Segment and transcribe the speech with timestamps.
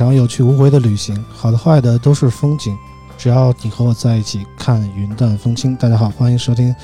[0.00, 2.74] 场有去无回的旅行，好的坏的都是风景。
[3.18, 5.76] 只要你和我在一起，看云淡风轻。
[5.76, 6.74] 大家好，欢迎收听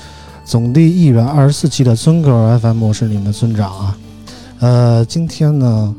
[0.45, 3.97] 总第一百二十四期的村口 FM，我是你们的村长啊。
[4.59, 5.95] 呃，今天呢，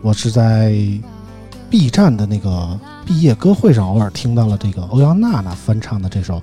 [0.00, 0.74] 我是在
[1.70, 6.40] B 站的那个毕业歌会上，偶尔听到了这个欧阳娜娜翻唱的这首《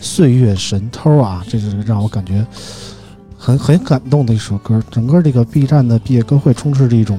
[0.00, 2.44] 岁月神偷》啊，这是让我感觉
[3.46, 4.82] 很很感动的一首歌。
[4.90, 7.16] 整个这个 B 站的毕业歌会充斥着一种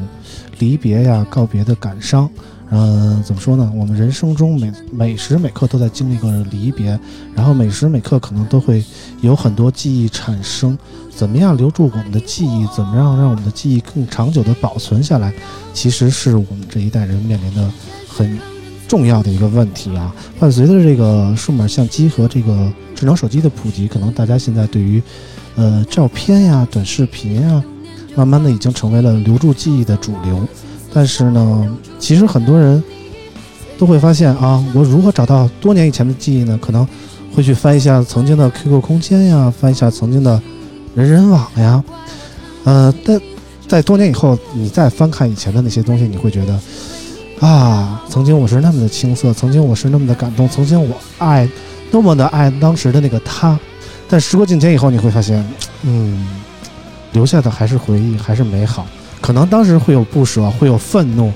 [0.59, 2.29] 离别呀、告别的感伤。
[2.69, 3.71] 嗯，怎么说呢？
[3.73, 6.99] 我们人生中每每时每刻都在经历个离别，
[7.33, 8.83] 然后每时每刻可能都会
[9.21, 10.77] 有很多记忆产生。
[11.09, 12.67] 怎么样留住我们的记忆？
[12.75, 15.33] 怎么样让我们的记忆更长久的保存下来？
[15.73, 17.71] 其实是我们这一代人面临的
[18.05, 18.37] 很
[18.85, 20.13] 重要的一个问题啊！
[20.37, 25.01] 伴随着这个数码相机和这个智能手机的普及，可能大家现在对于
[25.57, 27.61] 呃照片呀、短视频呀，
[28.15, 30.47] 慢慢的已经成为了留住记忆的主流。
[30.93, 32.81] 但是呢，其实很多人
[33.77, 36.57] 都会发现啊，我如何找到多年以前的记忆呢？
[36.61, 36.87] 可能
[37.35, 40.41] 会去翻一下曾经的 QQ 空间呀，翻一下曾经的
[40.95, 41.83] 人人网呀，
[42.63, 43.19] 呃，但
[43.67, 46.59] 在多年以后，你再翻看以前的那些东西，你会觉得
[47.45, 51.47] 啊，曾经我是那么的青涩，曾经我是那么的感动，曾经我爱
[51.91, 53.59] 多么的爱当时的那个他。
[54.09, 55.45] 但时过境迁以后，你会发现，
[55.83, 56.27] 嗯，
[57.11, 58.87] 留下的还是回忆，还是美好。
[59.19, 61.31] 可能当时会有不舍，会有愤怒，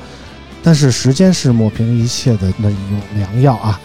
[0.63, 2.77] 但是时间是抹平一切的那种
[3.15, 3.79] 良药啊。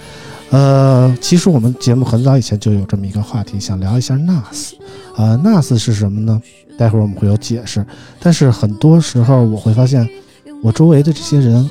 [0.51, 4.75] 呃，其实我们节目很早以前就有这么一个话题，想聊一下 NAS。
[5.17, 6.41] 啊，NAS 是什么呢？
[6.79, 7.85] 待会儿我们会有解释。
[8.21, 10.09] 但是很多时候我会发现，
[10.63, 11.69] 我周围的这些人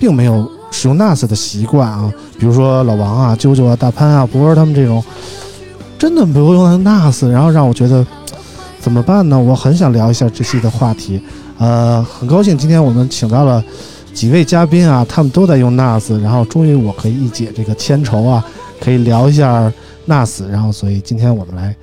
[0.00, 2.12] 并没有使用 NAS 的习惯啊。
[2.38, 5.04] 比如说老王啊、啾啾啊、大潘啊、博儿他们这种，
[6.00, 8.04] 真的不用 NAS，然后让我觉得
[8.80, 9.38] 怎么办呢？
[9.38, 11.20] 我很想聊一下这期的话题。
[11.58, 13.62] 呃，很高兴今天我们请到了
[14.14, 18.42] 几位嘉宾啊，他们都在用 NAS，然后终于我可以一解这个千愁啊，
[18.80, 19.70] 可以聊一下
[20.08, 21.76] NAS，然后所以今天我们来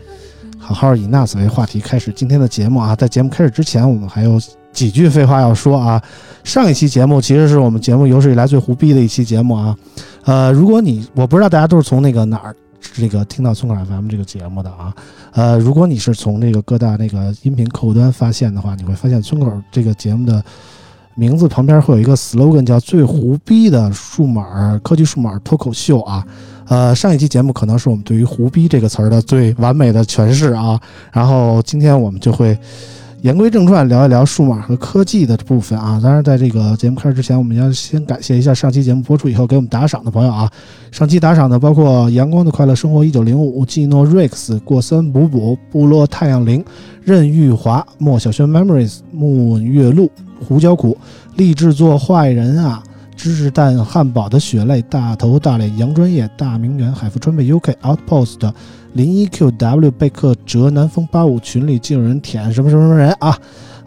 [0.57, 2.95] 好好以 NAS 为话题开始今天的节目啊。
[2.95, 4.41] 在节目开始之前，我们还有
[4.73, 6.01] 几句废话要说啊。
[6.43, 9.77] 上一期节目其实是我们节目有史以来最胡逼的一期节目啊。
[10.25, 12.55] 呃，如果你我不知道大家都是从那个哪儿。
[12.93, 14.93] 这个听到村口 FM 这个节目的啊，
[15.31, 20.43] 呃，如果你是从那个各大那个音频客户端发现的话，你会发现村口这个节目的
[21.15, 26.25] 名字旁边会有一个 slogan，叫“最胡逼的数码科技数码脱口秀”啊。
[26.67, 30.79] 呃，上一期节目可能是我们对于“胡逼”这个词儿的最完美的诠释啊。
[31.11, 32.57] 然后今天我们就会。
[33.21, 35.99] 言归正传，聊一聊数码和科技的部分啊。
[36.01, 40.49] 当然，在这个节目开始之前，我们要先感谢一下上期节目播出以后给我们打赏的朋友啊。
[40.91, 46.63] 上期打赏的包括阳光的快乐生活一九零五、季诺瑞克斯、过森补补、部落太阳灵、
[47.03, 50.11] 任玉华、莫小轩 Memories、木月露、
[50.47, 50.95] 胡椒苦、
[51.37, 52.83] 立志做坏人啊、
[53.17, 58.49] 芝士蛋汉堡的血泪、大头大脸杨专业、大名媛海富川贝 UK Outpost
[58.93, 63.35] 零一 QW 贝克哲南风八五群里竟有人舔什么什么什么人啊？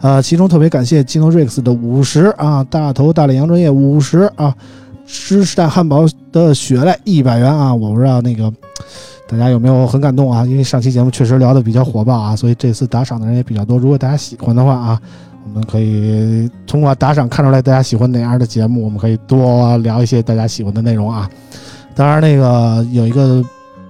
[0.01, 4.53] 呃，其中特别感谢 Gino Rex 的五十啊，大头大脸杨专业五十啊，
[5.05, 7.73] 芝士蛋汉堡的血泪一百元啊！
[7.73, 8.51] 我不知道那个
[9.29, 10.45] 大家有没有很感动啊？
[10.45, 13.77] 因为上期节目确实聊得比较火爆啊，所以这次打赏的人也比较多。
[13.77, 15.01] 如果大家喜欢的话啊，
[15.43, 21.29] 我们可以通过打赏看出来大家喜欢哪样的节目，我们可以多聊一些大家喜欢的内容啊。
[21.93, 23.43] 当然，那个有一个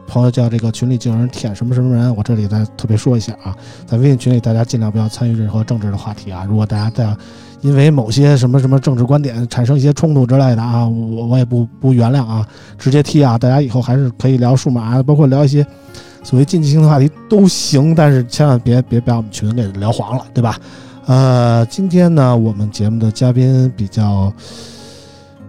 [0.08, 3.56] 朋友叫这个群里竟有人舔什么什么人，我这里再特别说一下啊，
[3.86, 6.44] 在微信群里大家尽量不要参与任何政治的话题啊。
[6.50, 7.16] 如果大家在
[7.62, 12.46] 因为某些什么什么政治观点产生一些冲突之类的啊，我我也不不原谅啊，
[12.78, 13.38] 直接踢啊。
[13.38, 15.66] 大家以后还是可以聊数码，包括聊一些
[16.24, 20.58] 所谓竞技性的话题都行，但是千万别别把我们群给聊黄了，对吧？
[21.12, 24.32] 呃，今天呢，我们节目的嘉宾比较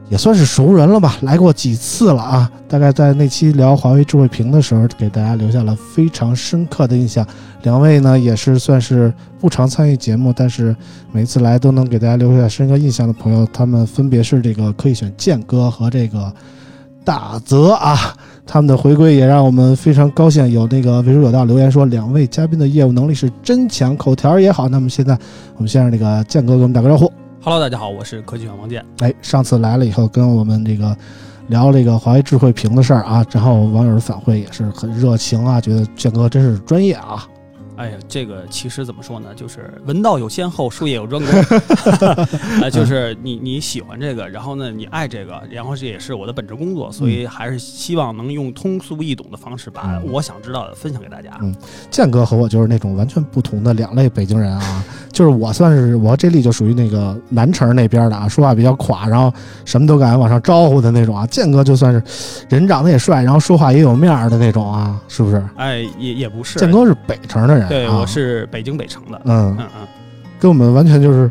[0.08, 2.50] 也算是熟人了吧，来过几次了啊。
[2.68, 7.24] 大概在那期聊华为智慧屏的时候，给大家留下了非常深刻的印象。
[7.62, 10.74] 两位呢，也是算是不常参与节目，但是
[11.12, 13.48] 每次来都能给大家留下深刻印象的朋友。
[13.52, 16.34] 他们分别是这个可以选剑哥和这个
[17.04, 18.12] 大泽啊。
[18.44, 20.50] 他们的回归也让我们非常高兴。
[20.50, 24.68] 有那个为数有道留言说，两位嘉宾的业务能力是真强，口条也好。
[24.68, 25.16] 那么现在
[25.54, 27.10] 我们先让那个建哥给我们打个招呼。
[27.40, 28.84] Hello，大家好，我是科技犬王健。
[28.98, 30.96] 哎，上次来了以后，跟我们这个
[31.48, 37.26] 聊这个华为智慧屏的事儿啊，然后网友的反馈也是很热情啊，觉得建哥真是专业啊。
[37.76, 39.28] 哎呀，这个其实怎么说呢？
[39.34, 41.30] 就是文道有先后，术业有专攻。
[42.62, 51.30] 呃， 就是你你喜欢这个，然后呢，你爱这个，然后这也是我的本职工作，所以还是希望能用通俗易懂的方式把嗯我想知道的分享给大家。
[51.40, 51.54] 嗯
[51.90, 59.32] 建哥和我就是那种完全不同的两类北京人啊， 就是我算是我这里就属于那个南城那边的啊，说话比较垮，然后
[59.64, 61.26] 什么都敢往上招呼的那种啊。
[61.26, 62.02] 建哥就算是
[62.48, 65.42] 人长得也帅，然后说话也有面儿的那种啊，是不是？
[65.56, 69.20] 哎，也也不是，建哥是北城的人、啊，对，我是北京北城的。
[69.24, 69.86] 嗯，嗯嗯，
[70.40, 71.30] 跟我们完全就是，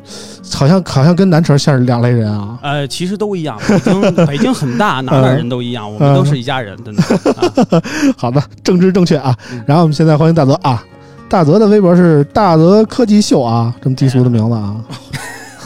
[0.54, 2.58] 好像好像跟南城像是两类人啊。
[2.62, 3.58] 呃，其实都一样。
[3.68, 7.04] 北京 北京很大，哪哪人都一样，我们都是一家人，真的。
[7.34, 7.44] 啊
[8.18, 9.62] 好的，政治正确啊嗯。
[9.68, 10.84] 然后我们现在欢迎大泽啊，
[11.30, 14.76] 大泽的微博是大泽科技秀啊，这么低俗的名字啊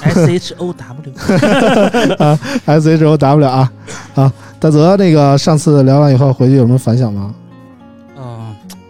[0.02, 3.72] S H O W，，S H O W 啊
[4.14, 7.34] 啊，大泽那个上次聊完以后回去有什么反响吗？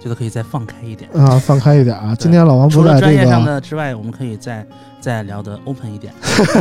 [0.05, 1.09] 嗯，觉得可以再放开一点。
[1.13, 2.15] 啊，放开一点啊！
[2.17, 4.63] 今天老王除了专不在这业上个，的之外，我们可以再
[5.01, 6.13] 再聊的 open 一点。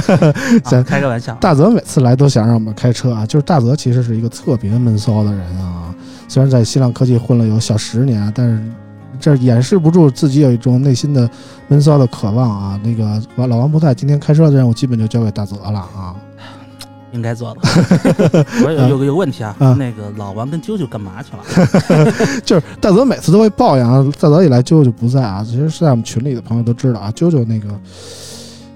[0.65, 5.95] 咱啊开个玩笑，大泽每次来都想让我们开车啊，就是大泽其实是一个特别闷骚的人啊，
[6.27, 8.63] 虽然在新浪科技混了有小十年，但是
[9.21, 11.29] 这掩饰不住自己有一种内心的
[11.69, 12.81] 闷骚的渴望啊。
[12.83, 16.17] 那个老老王不在，今天开车的任务基本就交给大泽了啊。
[17.15, 18.45] 应该做的。
[18.67, 22.13] 我有有个有个问题啊，嗯那个老王跟啾啾干嘛去了？
[22.45, 25.43] 就是大泽每次都会抱怨啊，大泽一来啾啾就不在啊。
[25.43, 27.69] 其实是在我们群里的朋友都知道啊，啾啾那个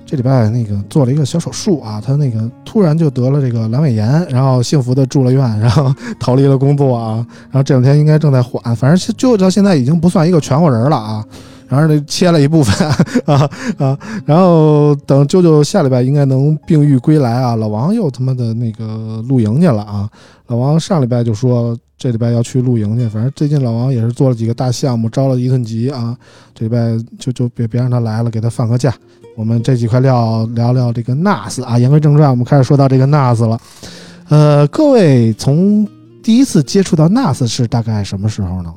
[0.06, 11.22] 这礼拜那个做了一个小手术啊，他那个突然就得了这个阑尾炎，然后幸福的住了院，然后逃离了工作啊，然后这两天应该正在缓，反正啾啾到现在已经不算一个全活人了啊。
[11.68, 12.88] 然后呢切了一部分
[13.26, 17.54] 啊啊，然后等舅舅下礼拜应该能病愈归来啊。
[17.56, 20.08] 老王又他妈的那个露营去了啊。
[20.46, 26.16] 老王上礼拜就说这礼拜要去露营去，反正最近老王也是做了几个大项目，招了一顿急啊。
[26.54, 28.94] 这礼拜就就别别让他来了，给他放个假。
[29.36, 31.78] 我们这几块料聊聊这个 NAS 啊。
[31.78, 33.60] 言归正传，我们开始说到这个 NAS 了。
[34.28, 35.86] 呃，各位从
[36.22, 38.72] 第一次接触到 NAS 是大概什么时候呢？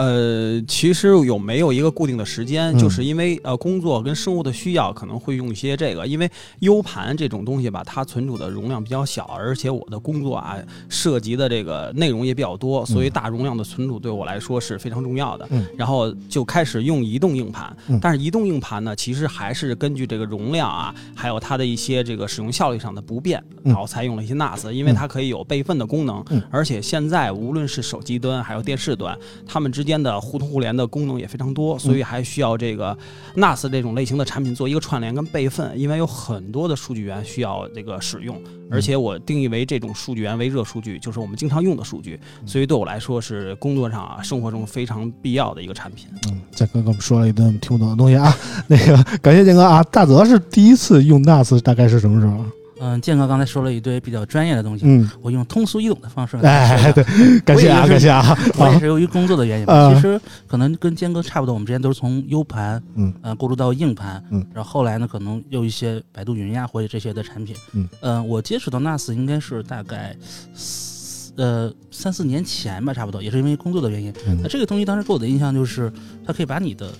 [0.00, 2.74] 呃，其实有没有一个固定的时间？
[2.74, 6.06] 嗯就是因为呃工作跟生活的需要，可能会用一些这个。
[6.06, 6.30] 因为
[6.60, 10.56] U 盘这种东西吧，它存储的容量比较小，而且我的工作啊
[10.88, 15.46] 涉及的这个内容也比较多，所以大容量的存储对我来说是非常重要的。
[15.50, 29.16] 嗯然后就开始用移动硬盘，嗯但是移动硬盘呢，其实还是根据这个容量啊，还有它的一些这个使用效率上的不便，嗯然后才用了一些 NAS，因为它可以有备份的功能，嗯而且现在无论是手机端还有电视端，
[29.46, 32.94] 它们之间的互通互联的功能也非常多，所以还需要这个
[33.36, 38.36] NAS 这种类型的产品做一个串联跟备份，因为有很多的数据源需要这个使用，
[38.70, 46.06] 而且我定义为这种数据源为热数据，就是我们经常用的数据，所以对我来说是工作上啊、生活中非常必要的一个产品。
[46.28, 48.36] 嗯，建哥跟我们说了一顿听不懂的东西啊。
[48.68, 52.44] 那个感谢建哥啊，大泽是第一次用 NAS，大概是什么时候？
[52.80, 57.04] 嗯，建哥刚才说了一堆比较专业的东西，嗯，我用通俗易懂的方式来哎，对，
[57.40, 58.36] 感谢啊，感谢啊，
[58.72, 59.94] 也是由于工作的原因吧，啊。
[59.94, 70.16] 其实可能跟建哥差不多，我们之前都是从 U 盘，嗯，呃，过渡到硬盘，嗯，然后后来呢，可能有一些百度云呀或者这些的产品，嗯，呃，我接触到 NAS 应该是大概
[70.54, 74.12] 四呃三四年前吧，差不多，也是因为工作的原因。
[74.26, 74.38] 嗯。
[74.42, 75.92] 那这个东西当时给我的印象就是，
[76.26, 76.90] 它可以把你的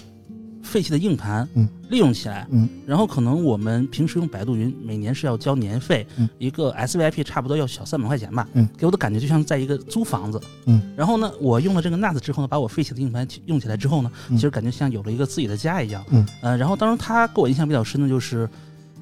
[0.70, 14.36] 废弃的硬盘，嗯，利用起来，嗯，然后可能我们平时用百度云，每年是要交年费，嗯，一个 SVIP 差不多要小三百块钱吧，嗯，给我的感觉就像在一个租房子，嗯，然后呢，我用了这个 NAS 之后呢，把我废弃的硬盘用起来之后呢，嗯。
[14.36, 18.48] 其实感觉像有了一个自己的家一样，嗯，呃，然后当时他给我印象比较深的就是。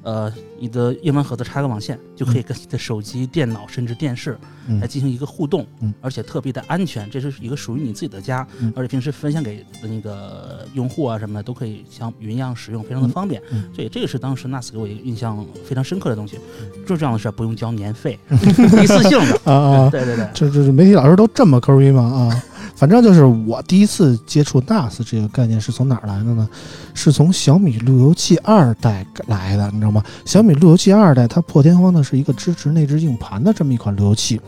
[0.09, 4.35] 呃，你的硬盘盒子插个网线，就可以跟你的手机、电脑甚至电视
[4.67, 4.79] 嗯。
[4.79, 5.93] 来进行一个互动，嗯。
[6.01, 8.73] 而且特别的安全，这是一个属于你自己的家，嗯。
[8.75, 13.39] 而且平时分享给那个用户啊什么的都可以像云一样使用，非常的方便。
[13.51, 13.69] 嗯。
[13.71, 16.39] 所以这个是当时 NAS 给我一个印象非常深刻的东西。
[16.87, 18.39] 最重要的是不用交年费，嗯
[18.81, 19.39] 一次性的。
[19.43, 22.01] 啊啊，对对对，这这这媒体老师都这么抠逼吗？
[22.01, 22.43] 啊，
[22.79, 26.47] 反正就是我第一次接触 NAS 这个概念是从哪儿来的呢？
[26.93, 30.01] 是从小米路由器二代来的，你知道吗？
[30.23, 34.39] 小米路由器二代它破天荒的是一个支持内置硬盘的这么一款路由器。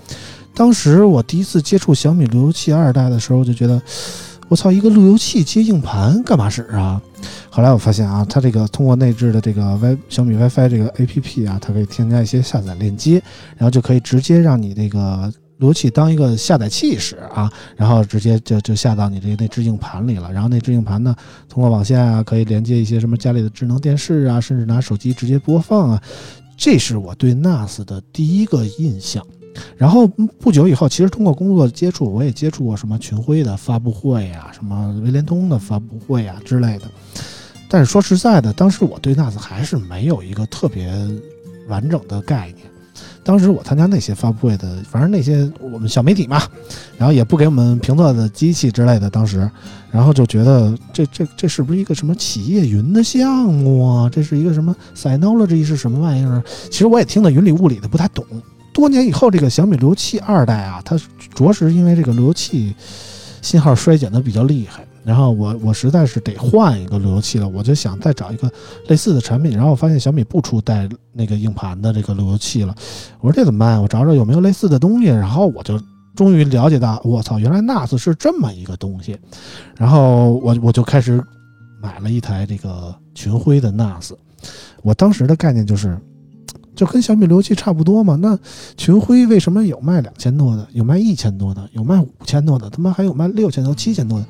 [0.54, 3.82] 当时我第一次接触小米路由器二代的时候，就觉得
[4.48, 7.02] 我操，一个路由器接硬盘干嘛使啊？
[7.50, 13.22] 后来我发现啊，它这个通过内置的这个 Y 小米 WiFi 这个 APP 啊，它可以添加一些下载链接，
[13.58, 15.30] 然后就可以直接让你这个
[15.62, 20.34] 路由器当一个下载器使啊，然后直接就就下到你这个内置硬盘里了。
[20.34, 21.16] 然后内置硬盘呢，
[21.48, 26.04] 通过网线啊，可以连接一些什么家里的智能电视啊，甚至拿手机直接播放啊。
[26.58, 29.26] 这是我对 NAS 的第一个印象。
[29.78, 36.86] 然后不久以后，其实通过工作接触，我也接触过什么群晖的发布会啊，什么微联通的发布会啊之类的。
[37.68, 40.92] 但是说实在的，当时我对 NAS 还是没有一个特别
[41.68, 42.71] 完整的概念。
[43.24, 46.42] 当时我参加那些发布会的，反正那些我们小媒体嘛，
[46.98, 49.50] 然后也不给我们评测的机器之类的，当时，
[49.92, 54.10] 然后就觉得这这这是不是一个什么企业云的项目啊？
[54.10, 56.44] 这是一个什么 Synology 是什么玩意儿？
[56.72, 58.26] 其实我也听得云里雾里的，不太懂。
[58.74, 60.98] 多年以后，这个小米路由器二代啊，它
[61.36, 62.74] 着实因为这个路由器
[63.42, 68.52] 信号衰减的比较厉害，然后我我实在是得换一个路由器了，我就想再找一个
[68.88, 72.76] 类似的产品，然后我发现小米不出带那个硬盘的这个路由器了，
[73.20, 73.82] 我说这怎么办？
[73.82, 75.80] 我找找有没有类似的东西，然后我就
[76.16, 79.18] 终于了解到，我操，原来 NAS 是这么一个东西，
[79.78, 81.24] 然后我我就开始
[81.82, 84.12] 买了一台这个群晖的 NAS，
[84.84, 85.98] 我当时的概念就是。
[86.74, 88.36] 就跟小米路由器差不多嘛，那
[88.78, 94.26] 群晖为什么有卖两千多的，有卖一千多的，有卖五千多的，他妈还有卖六千多、七千多的，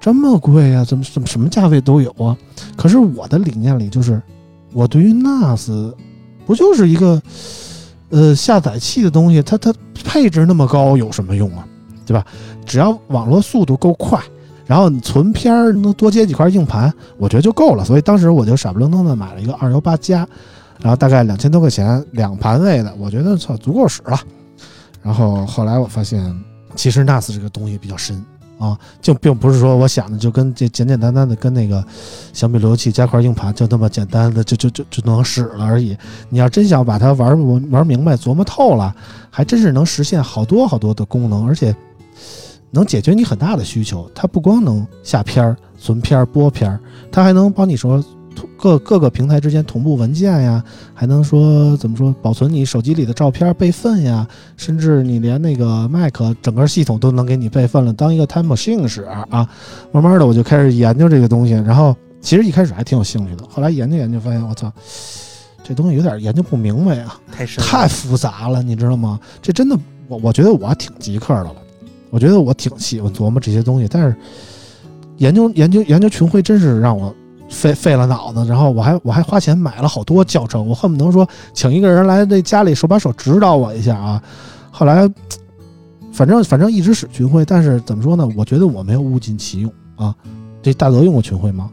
[0.00, 2.36] 这么贵啊、怎么怎么什么价位都有啊？
[2.76, 4.20] 可是我的理念里就是，
[4.72, 5.92] 我对于 NAS
[6.46, 7.20] 不就是一个
[8.10, 9.74] 呃下载器的东西，它它
[10.04, 11.66] 配置那么高有什么用啊？
[12.06, 12.24] 对吧？
[12.64, 14.18] 只要网络速度够快，
[14.64, 17.84] 然后你存片儿能多接几块硬盘，我觉得就够了。
[17.84, 20.26] 所以当时我就傻不愣登的买了一个二幺八加，
[20.80, 24.18] 然后大概两千多块钱两盘位的，我觉得操足够使了。
[25.02, 26.34] 然后后来我发现，
[26.74, 28.24] 其实 NAS 这个东西比较深
[28.58, 31.84] 啊，就并不是说我想的就跟这简简单单的跟那个
[32.32, 35.96] 小米路由器加块硬盘就那么简单的就就就就能使了而已。
[36.28, 38.94] 你要真想把它玩玩明白、琢磨透了，
[39.30, 41.74] 还真是能实现好多好多的功能，而且
[42.70, 44.10] 能解决你很大的需求。
[44.14, 46.80] 它不光能下片儿、存片儿、播片儿，
[47.12, 48.04] 它还能帮你说
[48.56, 50.62] 各各个平台之间同步文件呀，
[50.94, 59.48] 还能说怎么说保存你手机里的照片备份呀，甚至你连那个 Mac 整个系统都能给你备份了，当一个 Time Machine 使啊。
[59.92, 64.72] 慢慢的我就开始研究这个东西，然后其实一开始还挺有兴趣的，后来研究研究发现我操，
[65.62, 67.18] 这东西有点研究不明白啊。
[67.30, 69.18] 太深，太复杂了，你知道吗？
[69.40, 71.56] 这真的，我我觉得我挺极客的了，
[72.10, 74.16] 我觉得我挺喜欢琢磨这些东西，但是
[75.18, 77.14] 研究研究研究群晖真是让我
[77.48, 84.22] 费费了脑子，然后我还我还花钱买了好多教程，我恨不能说请一个人来这家里手把手指导我一下啊。
[84.70, 85.08] 后来，
[86.12, 88.28] 反正反正一直使群晖，但是怎么说呢？
[88.36, 90.14] 我觉得我没有物尽其用啊。
[90.62, 91.70] 这大德用过群晖吗？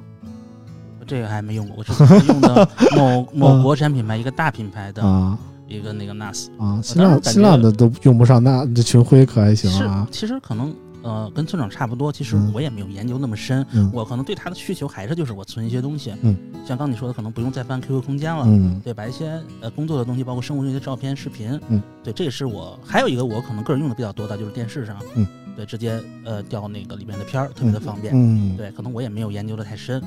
[1.08, 6.48] 这个还没用过，我是用的某 某国产品牌一个大品牌的啊一个那个 NAS。
[6.58, 10.08] 啊，新浪新浪的都用不上，那这群晖可还行啊？
[10.10, 10.74] 其实可能
[11.06, 12.52] 呃跟村长差不多，其实嗯。
[12.54, 13.90] 我也没有研究那么深，嗯。
[13.94, 16.36] 我可能对他的需求还是就是我存一些东西，嗯，
[16.68, 18.44] 像刚你说的，可能不用再翻 QQ 空间了。
[18.48, 18.82] 嗯。
[18.84, 28.14] 对，把一些呃工作的东西，包括生活中的照片、视频，嗯，对，这也是我还有一个我可能个人用的比较多的，就是电视上，嗯，对，直接呃调那个里面的片儿，特别的方便。
[28.16, 30.02] 嗯，对，可能我也没有研究的太深。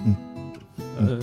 [0.98, 1.18] 呃，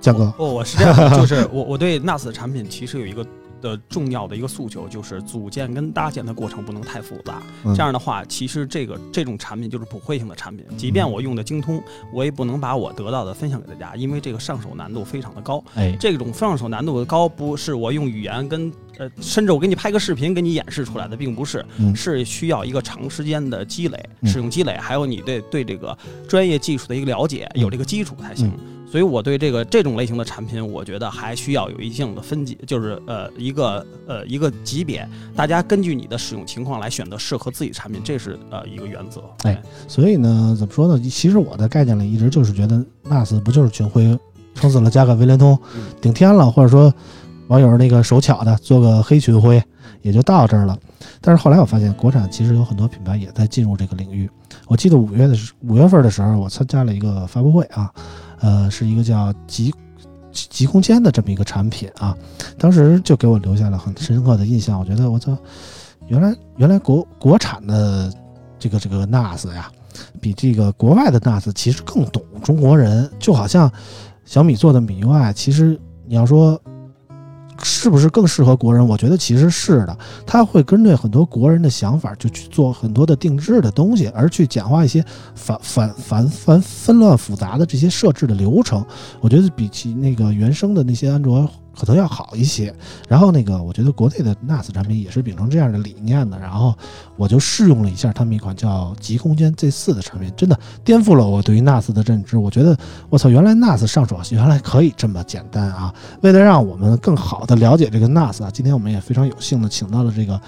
[0.00, 3.26] 江哥，哦，我是这样的，就是我我对 NAS 的产品其实有一个
[3.62, 7.40] 的重要的一个诉求就是组建跟搭建的过程不能太复杂。
[7.64, 7.74] 嗯。
[7.74, 15.62] 这样的话，其实这个这种产品就是普惠性的产品，即便我用的精通，我也不能把我得到的分享给大家，因为这个上手难度非常的高。
[15.74, 21.94] 哎，这种上手难度的高，不是我用语言跟呃，甚至我给你拍个视频给你演示出来的，并不是，嗯。
[21.94, 24.28] 是需要一个长时间的积累、嗯。
[24.28, 25.96] 使用积累，还有你对对这个
[26.28, 28.52] 专业技术的一个了解，嗯有这个基础才行。
[28.92, 39.22] 所以我对这个这种类型的产品，我觉得还需要有一定的分级，就是呃一个呃一个级别，大家根据你的使用情况来选择适合自己的产品，这是呃一个原则。
[39.44, 39.58] 哎
[39.88, 41.02] 所以呢，怎么说呢？
[41.08, 44.18] 其实我的概念里一直就是觉得 NAS 不就是群晖
[44.54, 46.92] 撑死了加个威联通嗯，顶天了，或者说
[47.48, 49.64] 网友那个手巧的做个黑群晖，
[50.02, 50.78] 也就到这儿了。
[51.22, 54.28] 但是后来我发现，国产其实有很多品牌也在进入这个领域。
[54.66, 57.90] 我记得五月的时五月份的时候，我参加了一个发布会啊，
[58.42, 59.72] 呃，是一个叫极
[60.30, 62.16] 极空间的这么一个产品啊，
[62.58, 64.78] 当时就给我留下了很深刻的印象。
[64.78, 65.36] 我觉得我操，
[66.08, 68.12] 原来原来国国产的
[68.58, 69.70] 这个这个 NAS 呀，
[70.20, 73.70] 比这个国外的 NAS 其实更懂中国人，就好像
[74.24, 76.60] 小米做的米 UI，其实你要说
[77.62, 78.86] 是不是更适合国人？
[78.86, 85.04] 我觉得其实是的，他会根据很多国人的想法，就去做很多的定制的东西，而去简化一些
[85.34, 88.84] 繁繁繁繁纷乱复杂的这些设置的流程。
[89.20, 92.74] 我觉得比起那个原生的那些安卓可能要好一些。
[93.08, 96.38] 然后那个，我觉得国内的 NAS 产品也是秉承这样的理念的。
[96.38, 96.74] 然后
[97.16, 102.36] 我就试用了一下他们一款叫极空间 Z 4的产品，真的颠覆了我对于 NAS 的认知。
[102.36, 102.76] 我觉得
[103.10, 105.94] 我操，原来 NAS 上手原来可以这么简单啊！
[106.22, 110.40] 为了让我们更好的了解这个 NAS 啊，今天我们也非常有幸的请到了这个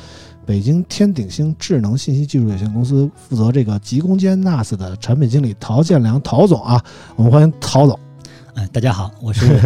[0.46, 6.82] 北京天鼎星智能信息技术有限公司负责这个极空间 NAS 的产品经理陶建良陶总啊，
[7.16, 7.98] 我们欢迎陶总。
[8.56, 9.60] 嗯，大家好，我是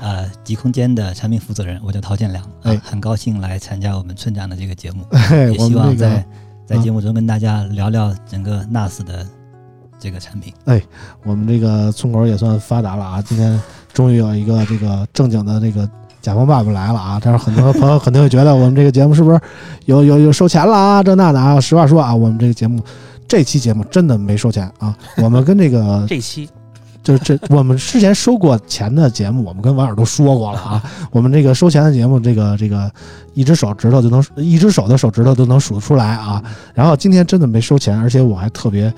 [0.00, 6.24] 呃极空间的产品负责人，我叫陶建良，呃哎很高兴来参加我们村长的这个节目， 哎也希望在
[6.66, 9.26] 在啊节目中跟大家聊聊整个 NAS 的
[9.98, 10.52] 这个产品。
[10.66, 10.80] 哎
[11.24, 13.22] 我们这个村口也算发达了啊！
[13.22, 13.60] 今天
[13.92, 15.88] 终于有一个这个正经的这个
[16.20, 17.20] 甲方爸爸来了啊！
[17.22, 19.40] 但是很多朋友肯定会觉得我们这个节目是不是
[19.86, 21.02] 有有有收钱了啊？
[21.02, 21.60] 这那的啊！
[21.60, 22.82] 实话说啊，我们这个节目
[23.26, 24.96] 这期节目真的没收钱啊！
[25.18, 26.48] 我们跟这个 这期
[27.08, 30.82] 就这我们之前收过钱的节目，我们跟网友都说过了啊。
[31.10, 32.90] 我们这个收钱的节目，这个这个
[33.32, 36.42] 一只手指头就能一只手的手指头都能数得出来啊。
[36.74, 38.92] 然后今天真的没收钱，而且我还特别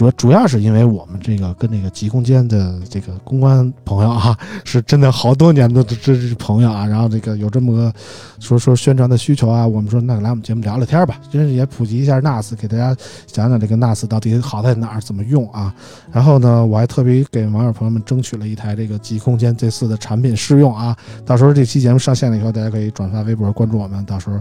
[0.00, 4.34] 主主要是因为我们这个跟那个极空间的这个公关朋友啊，
[4.64, 6.86] 是真的好多年的这这朋友啊。
[6.86, 7.92] 然后这个有这么个
[8.38, 15.74] 说说宣传的需求啊，我们说那来我们节目聊聊天吧，真是也普及一下 NAS，给大家讲讲这个 NAS 到底好在哪儿，怎么用啊。
[16.10, 20.96] 然后呢，我还特别给网友朋友们争取了一台这个极空间这次的产品试用啊。
[21.26, 24.40] 到时候这期节目上线了以后，大家可以转发微博关注我们，到时候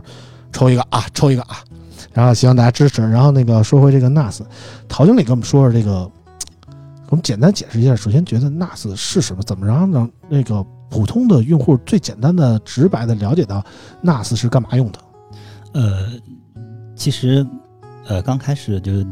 [0.53, 1.57] 抽一个啊，抽一个啊。
[2.13, 3.01] 然后希望大家支持。
[3.01, 4.41] 然后那个说回这个 NAS，
[4.87, 6.05] 陶经理跟我们说说这个，
[6.65, 7.95] 给我们简单解释一下。
[7.95, 9.41] 首先，觉得 NAS 是什么？
[9.43, 13.63] 怎么让让那个普通的用户最简单的、直白的了解到
[14.03, 14.99] NAS 是干嘛用的？
[15.73, 16.07] 呃，
[16.95, 17.45] 其实
[18.07, 19.05] 呃刚开始就是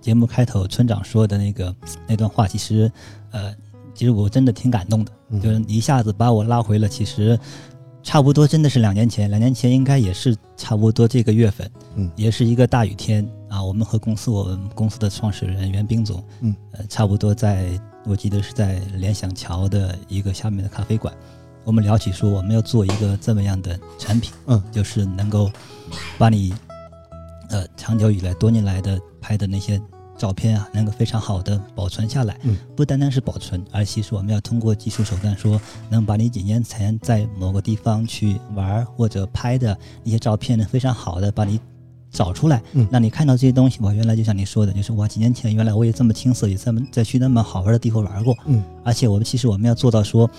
[0.00, 1.74] 节目开头村长说的那个
[2.08, 2.90] 那段话，其实
[3.30, 3.54] 呃
[3.94, 7.38] 其实我真的挺感动的，嗯就是一下子把我拉回了，其实
[8.06, 12.08] 差不多真的是两年前，两年前应该也是差不多这个月份，嗯。
[12.14, 17.68] 也是一个大雨天啊，我们和公司我们公司的创始人袁冰总，嗯，呃，差不多在
[18.04, 21.12] 我记得是在联想桥的一个下面的咖啡馆，
[21.64, 25.50] 我们聊起说我们要做一个这么样的产品，嗯，就是能够
[26.16, 26.54] 把你
[27.50, 29.82] 呃长久以来多年来的拍的那些
[30.16, 32.38] 照片啊，能够非常好的保存下来。
[32.42, 41.60] 嗯，不单单是保存，而其实我们要通过技术手段说，能把你几年前在某个地方去玩儿或者拍的一些照片呢，非常好的把你
[42.10, 43.78] 找出来，嗯让你看到这些东西。
[43.82, 48.34] 我，原来就像你说的，就是我，几年前原来我也这么青涩，也这么在去那么好玩的地方玩过。
[48.46, 50.30] 嗯，而且我们其实我们要做到说，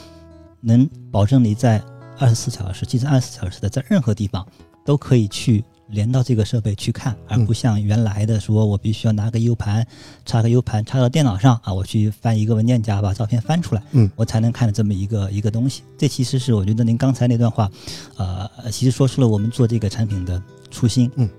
[0.61, 1.81] 能保证你在
[2.17, 4.45] 二十四小时，其实二十四小时的在任何地方
[4.83, 9.85] 都可以去连到这个设备去看，而嗯不像原来的说我必须要拿个 U 盘，
[10.25, 15.83] 插个 U 盘插到电脑上啊，我去翻一个文件夹把照片翻出来，嗯，我才能看这么一个一个东西。
[15.97, 17.71] 这其实是我觉得您刚才那段话，
[18.17, 21.29] 呃，其实说出了我们做这个产品的初心，嗯，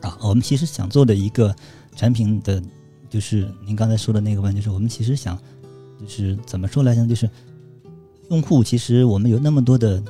[0.00, 1.54] 啊，我们其实想做的一个
[1.94, 2.62] 产品的，
[3.10, 5.38] 就是您刚才说的那个问题，就是我们其实想，
[6.00, 7.28] 就是怎么说来着，就是
[8.30, 10.02] 用户其实我们有那么多的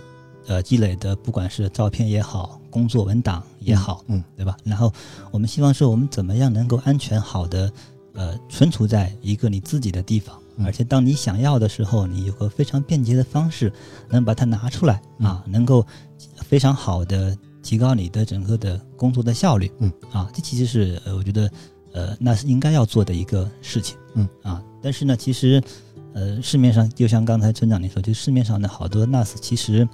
[0.50, 4.56] 呃积累的，不管是照片也好，工作文档也好，嗯，对吧？
[4.64, 4.92] 然后
[5.30, 7.72] 我们希望说，我们怎么样能够安全好的
[8.14, 13.72] 呃存储在一个你自己的地方，嗯而且当你想要的时候，你有个非常便捷的方式
[14.08, 15.86] 能把它拿出来嗯啊，能够
[16.44, 19.70] 非常好的提高你的整个的工作的效率。
[19.78, 21.48] 嗯啊，这其实是呃我觉得
[21.92, 23.96] 呃那是应该要做的一个事情。
[24.14, 25.62] 嗯啊，但是呢，其实
[26.12, 29.88] 呃市面上就像刚才村长您说，就市面上的好多 NAS 其实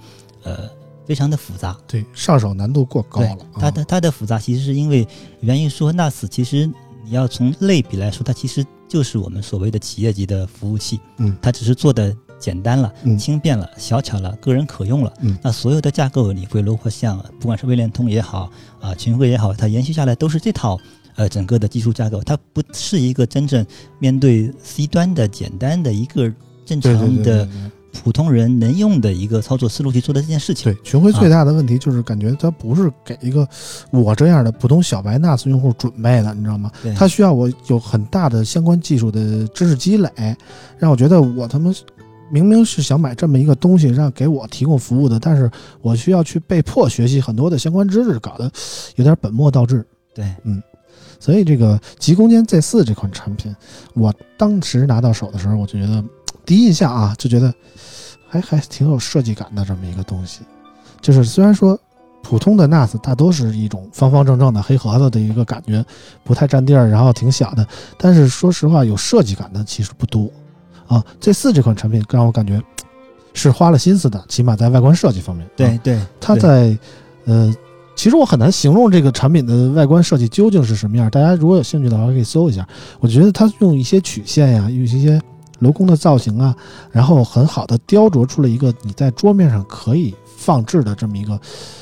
[0.47, 0.69] 呃
[1.05, 1.77] 非常的复杂。
[1.85, 3.29] 对，上手难度过高了。
[3.53, 5.07] 啊它的它的复杂，其实是因为
[5.41, 6.65] 原因说 NAS 其实
[7.05, 15.13] 你要从类比来说，它其实就是我们所谓的企业级的服务器，嗯它只是做的简单了、嗯轻便了、小巧了、个人可用了。
[15.21, 20.79] 嗯那所有的架构，你会如何像不管是微联通也好啊、群晖也好，它延续下来都是这套
[21.15, 23.65] 呃整个的技术架构，它不是一个真正
[23.99, 26.31] 面对 C 端的简单的一个
[26.65, 27.47] 正常的
[28.03, 30.73] 普通人能用的一个操作思路去做的这件事情。
[30.73, 33.47] 对，群晖最大的问题就是感觉它不是给一个
[33.91, 36.71] 我这样的普通小白 NAS 用户准备的，你知道吗？
[36.81, 40.09] 对，它需要我有很大的相关技术的知识积累，
[40.77, 41.73] 让我觉得我他妈
[42.29, 45.49] 明明是想买这么一个东西，让给我提供服务的，但是
[45.81, 48.51] 我需要去被迫学习很多的相关知识，搞得
[48.95, 49.85] 有点本末倒置。
[50.13, 50.61] 对，嗯
[51.19, 53.55] 所以这个极空间 Z 四这款产品，
[53.95, 56.03] 我当时拿到手的时候，我就觉得
[56.47, 57.53] 第一印象啊，就觉得
[58.27, 60.39] 还还挺有设计感的这么一个东西。
[61.01, 61.79] 就是虽然说
[62.23, 65.85] 普通的 NAS 大多是一种方方正正的黑盒子的一个感觉，
[66.23, 70.31] 不太占地儿，然后挺小的，但是说实话，有设计感的其实不多
[70.87, 71.03] 啊。
[71.21, 72.61] Z 四这款产品让我感觉
[73.33, 75.47] 是花了心思的，起码在外观设计方面。
[75.55, 76.77] 对，对它在
[77.25, 77.53] 呃，
[77.95, 81.09] 其实我很难形容这个产品的外观设计究竟是什么样。
[81.09, 82.67] 大家如果有兴趣的话，可以搜一下。
[82.99, 85.21] 我觉得它用一些曲线呀，用一些
[85.59, 86.55] 镂空的造型啊，
[86.91, 91.39] 然后很好的雕琢出了一个你在桌面上可以放置的这么一个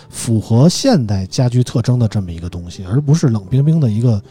[0.09, 4.21] 符合现代家居特征的这么一个东西，而不是冷冰冰的一个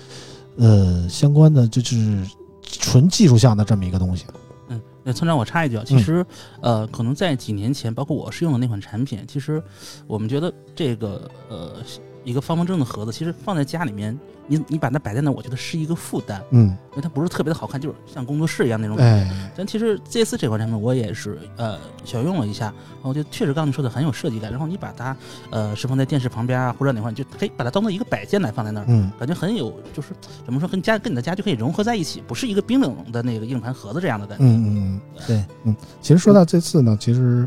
[0.57, 2.26] 呃相关的就是
[2.62, 4.24] 纯技术项的这么一个东西。
[4.68, 6.24] 嗯，那村长，我插一句啊，其实，
[6.62, 9.62] 呃，可能在几年前，包括我试用的那款产品，其实
[10.07, 11.76] 我们觉得这个呃
[12.25, 19.31] 一个方方正正的盒子，其实放在家里面，你你把它摆在那，我觉得是一个负担，嗯，因为它不是特别的好看，就是像工作室一样那种感觉。
[19.31, 25.17] 哎，但其实 Z 四这款产品我也是呃小用了一下，然后就确实刚才说的很有设计感，然后你把它
[25.51, 30.09] 呃是放在电视旁边啊，或者哪块，你就可以把它当做一个摆件来放在那儿，嗯，感觉很有就是
[30.45, 34.45] 怎么说跟家跟你的家就可以融合在一起，不是一个冰冷的那个硬盘盒子这样的感觉。
[34.45, 37.47] 嗯嗯对，嗯，其实说到这次呢，其实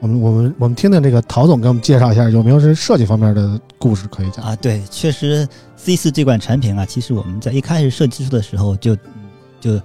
[0.00, 4.44] 我们我们我们听听这个陶总给我们介绍一下，有没有是设计方面的故事可以讲？
[4.44, 8.96] 啊，对，确实 C 四这款产品啊，其实我们在一开始设计出的时候就
[9.60, 9.80] 就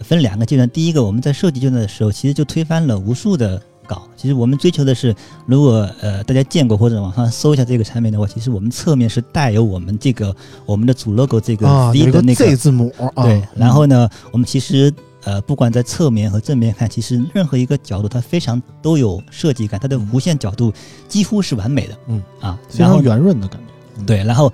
[0.00, 0.68] 分两个阶段。
[0.68, 4.06] 第一个，我们在设计阶段的时候，其实就推翻了无数的稿。
[4.14, 5.14] 其实我们追求的是，
[5.46, 10.34] 如果呃大家见过或者网上搜一下这个产品的话，其实我们侧面是带有我们这个
[10.66, 14.92] 我们的主 logo 这个 C 的那个 Z 字母啊，对，然嗯后呢，我们其实
[15.26, 20.72] 呃，不管在侧面和正面看，其实任何一个角度它非常都有设计感，它的弧线角度
[21.08, 21.98] 几乎是完美的。
[22.06, 23.72] 嗯啊，非常然后圆润的感觉。
[23.98, 24.52] 嗯对，然后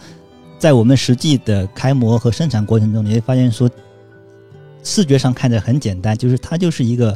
[0.58, 3.68] 在我们实际的开模和生产过程中，你会发现说，
[4.82, 7.14] 视觉上看着很简单，就是它就是一个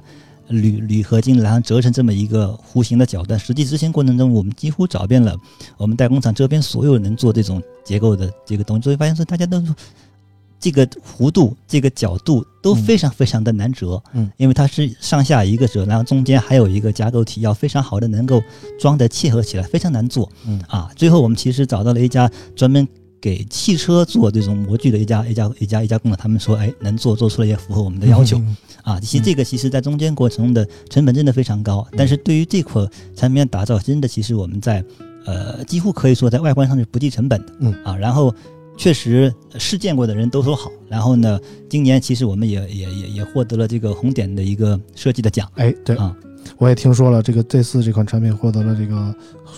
[0.49, 5.35] 铝铝合金，然后折成这么一个弧形的角但实际执行过程中，我们几乎找遍了
[5.79, 9.75] 我们代工厂这边所有能做这种结构的这个东西，就会发现说大家都说
[10.59, 18.43] 这个弧度、这个角度都非常非常的难折，嗯，因为它是上下一个折，然后中间还有一个架构体，要非常好的能够
[18.79, 20.61] 装的契合起来，非常难做，嗯。
[20.69, 22.87] 啊，最后我们其实找到了一家专门
[23.21, 28.39] 给汽车做这种模具的一家一家一家一家工厂，他们说，哎，能做做出来也符合我们的要求。
[28.39, 28.57] 嗯。
[28.83, 31.95] 啊，其实这个其实在中间过程中的成本真的非常高，嗯。
[31.99, 34.85] 但是对于这款产品的打造，真的其实我们在
[35.25, 37.75] 呃几乎可以说在外观上是不计成本的，嗯。
[37.85, 38.33] 啊，然后
[38.77, 46.15] 确实试见过的人都说好，然后呢，今年其实我们也也也也获得了这个红点的一个设计的奖哎，对啊，
[46.59, 49.15] 我也听说了，这个 Z 四这款产品获得了这个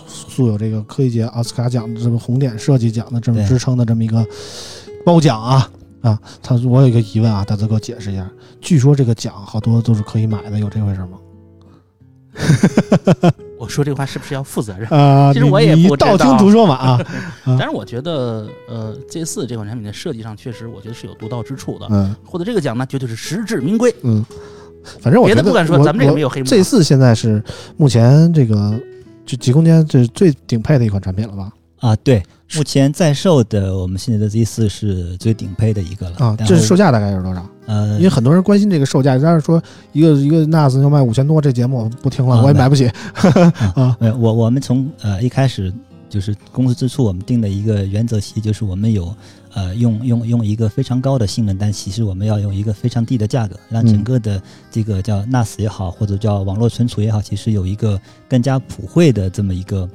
[0.07, 4.25] 素有这个科技节奥斯卡奖的这么红点设计奖的这么支撑的这么一个
[5.05, 6.19] 褒奖啊啊！
[6.41, 8.31] 他我有一个疑问啊，大泽给我解释一下。
[8.61, 11.19] 据说这个奖好多都是可以买的，有这回事吗？
[13.59, 14.89] 我说这个话是不是要负责任？
[14.91, 17.01] 啊，其实我也不知道道听途说嘛啊，
[17.59, 21.87] 但是我觉得，呃，Z 四这款产品的设计上确实，我觉得是有独到之处的。
[21.91, 23.95] 嗯获得这个奖呢，绝对是实至名归。
[24.03, 24.25] 嗯，
[25.01, 26.47] 反正我觉得别的不敢说，咱们这个没有黑幕。
[26.47, 27.43] Z 四现在是
[27.77, 28.79] 目前这个
[29.27, 31.51] 就极空间这是最顶配的一款产品了吧？
[31.81, 32.23] 啊，对，
[32.55, 37.45] 目前在售的我们现在的 Z 四是最顶配的一个了啊，这是售价大概是多少？
[37.69, 42.89] 呃因为很多人关心这个售价，但是说一个一个 NAS 要卖五千多，这节目我不听了，啊我也买不起
[43.77, 43.95] 啊。
[44.01, 45.71] 呃，我我们从呃一开始
[46.09, 49.15] 就是公司之初，我们定的一个原则，其实就是我们有
[49.53, 59.87] 呃用用用一个非常高的性能，但其实我们要用一个非常低的价格，让整嗯个的这个叫 NAS 也好，或者叫网络存储也好，其实有一个更加普惠的这么一个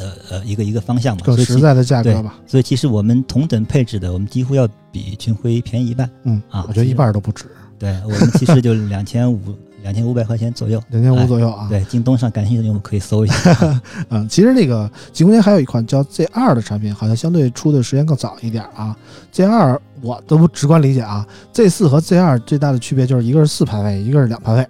[0.00, 1.22] 呃呃一个一个方向嘛。
[1.24, 2.38] 更实在的价格吧。
[2.46, 6.10] 所以其实我们同等配置的，我们几乎要比群晖便宜一半。
[6.24, 7.44] 嗯啊我觉得一半都不止，
[7.78, 9.38] 对我们其实就两千五
[9.82, 10.82] 两千五百块钱左右。
[10.88, 11.68] 两千五哎左右啊。
[11.68, 13.80] 对，京东上感兴趣的用户可以搜一下。
[14.10, 18.96] 嗯，其实那个极空间还有一款叫 Z 二的产品，好像相对出的时间更早一点啊。
[19.32, 24.66] Z 二我都不直观理解啊，Z 四和 Z 二最大的区别就是一个是四排位，一个是两排位，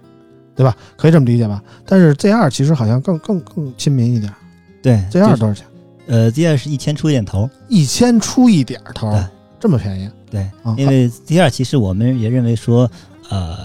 [0.55, 0.75] 对吧？
[0.97, 1.61] 可以这么理解吧？
[1.85, 4.33] 但是 Z 二其实好像更更更亲民一点。
[4.81, 5.65] 对 Z 二多少钱？
[6.07, 7.49] 呃，Z 二是一千出一点头。
[7.69, 9.23] 一千出一点头对，
[9.59, 10.75] 这么便宜对，啊？
[10.77, 12.89] 因为 Z 二其实我们也认为说，
[13.29, 13.57] 呃，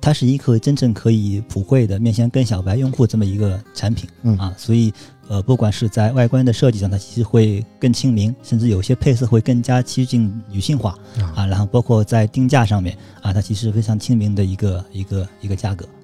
[0.00, 4.08] 它是一个真正可以普惠的面向更小白用户这么一个产品。
[4.22, 4.92] 嗯啊，所以
[5.28, 10.94] 呃，不管是在外观的设计上，它其实会更亲民，甚至有些配色会更加趋近女性化
[11.34, 11.46] 啊。
[11.46, 15.86] 然后包括在定价上面啊，它其实非常亲民的一个一个一个价格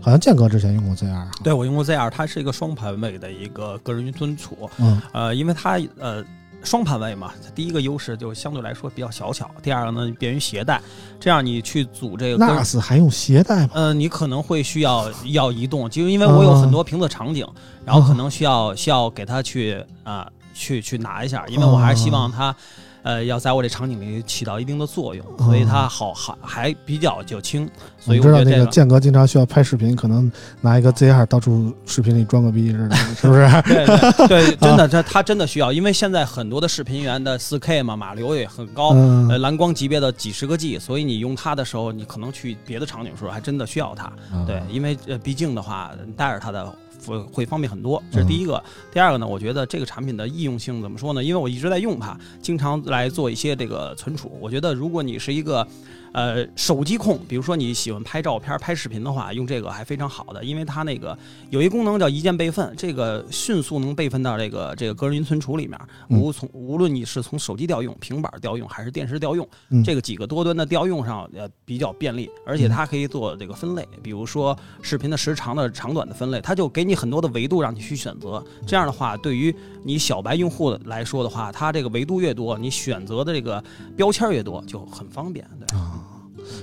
[0.00, 1.30] 好像建哥之前用过 ZR，啊。
[1.42, 6.24] 对我用过 ZR，，它是一个双盘位的一个个人云存储，嗯呃，因为它呃
[6.62, 10.80] 双盘位嘛，它第一个优势就相对来说比较小巧，第二个呢便于携带，
[11.20, 13.70] 这样你去组这个个人，NAS 还用携带吗？
[13.74, 17.46] 呃，你可能会需要要移动，就是因为我有很多评测场景，
[17.84, 22.54] 然后可能需要需要给它去啊、去去拿一下，因为我还是希望它。
[23.02, 30.30] 呃，要在我这场景里起到一定的作用，所以它好还还比较就轻，所以我知道那个我觉得这个建哥经常需要拍视频，可能
[30.60, 33.48] 拿一个 ZR 到处视频里装个逼似的，是不是？
[33.68, 44.04] 对对对，真的，它它真的需要，因为现在很多的视频源的 4K 嘛，码流也很高，嗯呃，蓝光级别的几十个 G，所以你用它的时候，你可能去别的场景的时候还真的需要它。
[44.04, 46.72] 啊对，因为呃，毕竟的话，带着它的
[47.06, 48.62] 会会方便很多，这是第一个。
[48.92, 51.22] 第二个呢，我觉得这个产品的易用性怎么说呢？
[51.22, 54.36] 因为我一直在用它，经常来做一些这个存储。
[54.40, 55.66] 我觉得如果你是一个
[56.12, 61.16] 呃手机控，比如说你喜欢拍照片、拍视频的话，用这个还非常好的，因为它那个
[61.50, 65.78] 有一功能叫一键备份，这个迅速能备份到这个这个个人云存储里面。
[66.08, 78.44] 嗯无从无论你是从手机调用、平板调用还是电视调用，嗯这个几个多端的调用上呃比较便利，而且它可以做这个分类，比如说视频的时长的长短的分类，它就给你很多的维度让你去选择。
[78.66, 83.62] 这样的话，对于你小白用户来说的话，它这个维度越多，你选择的这个
[83.96, 85.46] 标签越多，就很方便。
[85.58, 86.02] 对啊，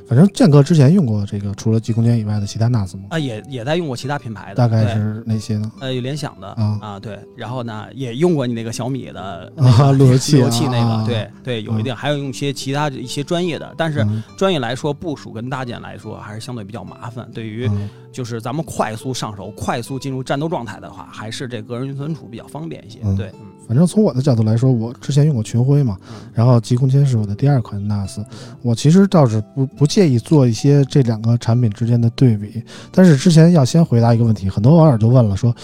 [0.08, 3.04] 反正建哥之前用过这个，除了极空间以外的其他 NAS 吗？
[3.10, 5.72] 啊，也也在用过其他品牌的，大概是哪些呢？
[5.80, 7.00] 呃，有联想的啊。
[7.00, 9.52] 对，然后呢，也用过你那个小米的
[9.98, 17.30] 路由 器路由器那啊个，对对，有一定，还有用一些其他的一些专业的，但是嗯专业来说，部署跟搭建来说，还是相对比较麻烦。
[17.34, 23.00] 对于嗯就是咱们快速上手、快速进入战斗状态的话，还是这个人云存储比较方便一些。
[23.04, 23.16] 嗯。
[23.18, 28.24] 对，嗯反正从我的角度来说，我之前用过群晖嘛，嗯然后极空间是我的第二款 NAS，
[28.62, 35.56] 我其实倒是不不介意做一些这两个产品之间的对比，但是之前要先回答一个问题，很多网友就问了说，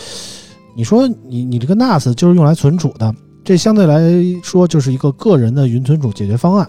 [0.76, 4.02] 你说你你这个 NAS 就是用来存储的，这相对来
[4.42, 6.68] 说就是一个个人的云存储解决方案，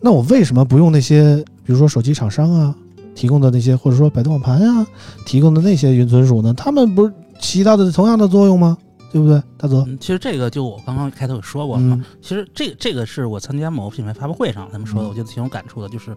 [0.00, 2.74] 那我为什么不用那些比如说手机厂商啊
[3.14, 4.86] 提供的那些，或者说百度网盘啊
[5.26, 6.54] 提供的那些云存储呢？
[6.54, 8.78] 他们不是起到的同样的作用吗？
[9.14, 9.84] 对不对，大泽？
[9.86, 11.94] 嗯，其实这个就我刚刚开头也说过了嘛。
[11.94, 15.88] 嗯其实这这个是我参加某个品牌发布会上他们说的，嗯我觉得挺有感触的。
[15.88, 16.12] 就是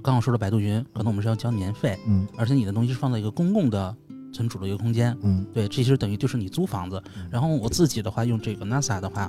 [0.00, 3.92] 刚刚说的百度云，可能我们是要交年费，嗯而且你的东西是放在一个公共的
[4.32, 5.16] 存储的一个空间。
[5.22, 7.02] 嗯对，这其实等于就是你租房子。
[7.28, 9.28] 然后我自己的话用这个 NASA 的话，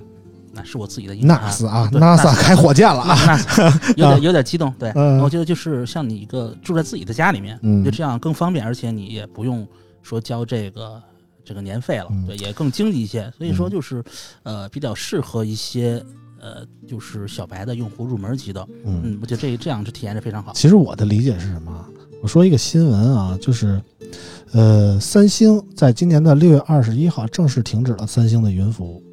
[0.51, 1.51] 那是我自己的硬盘。
[1.51, 9.67] ，NASA 啊，NASA 开火箭了啊！NASA 有点有点激动，对，嗯我觉得就是像你一个住在自己的家里面，嗯就这样更方便，而且你也不用
[10.03, 11.01] 说交这个
[11.43, 13.31] 这个年费了，嗯对，也更经济一些。
[13.37, 14.03] 所以说嗯就是，
[14.43, 16.03] 呃，比较适合一些
[16.39, 18.67] 呃，就是小白的用户入门级的。
[18.85, 20.53] 嗯，嗯，我觉得这这样是体验是非常好。
[20.53, 21.85] 其实我的理解是什么？
[22.21, 23.81] 我说一个新闻啊，就是，
[24.53, 29.03] 呃，三星在今年的六月二十一号正式停止了三星的云服务。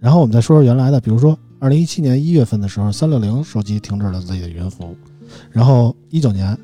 [0.00, 4.96] 然后我们再说说原来的，比如说二零一七年一月份的时候，三六零手机停止了自己的云服务，
[5.50, 6.58] 然后一九年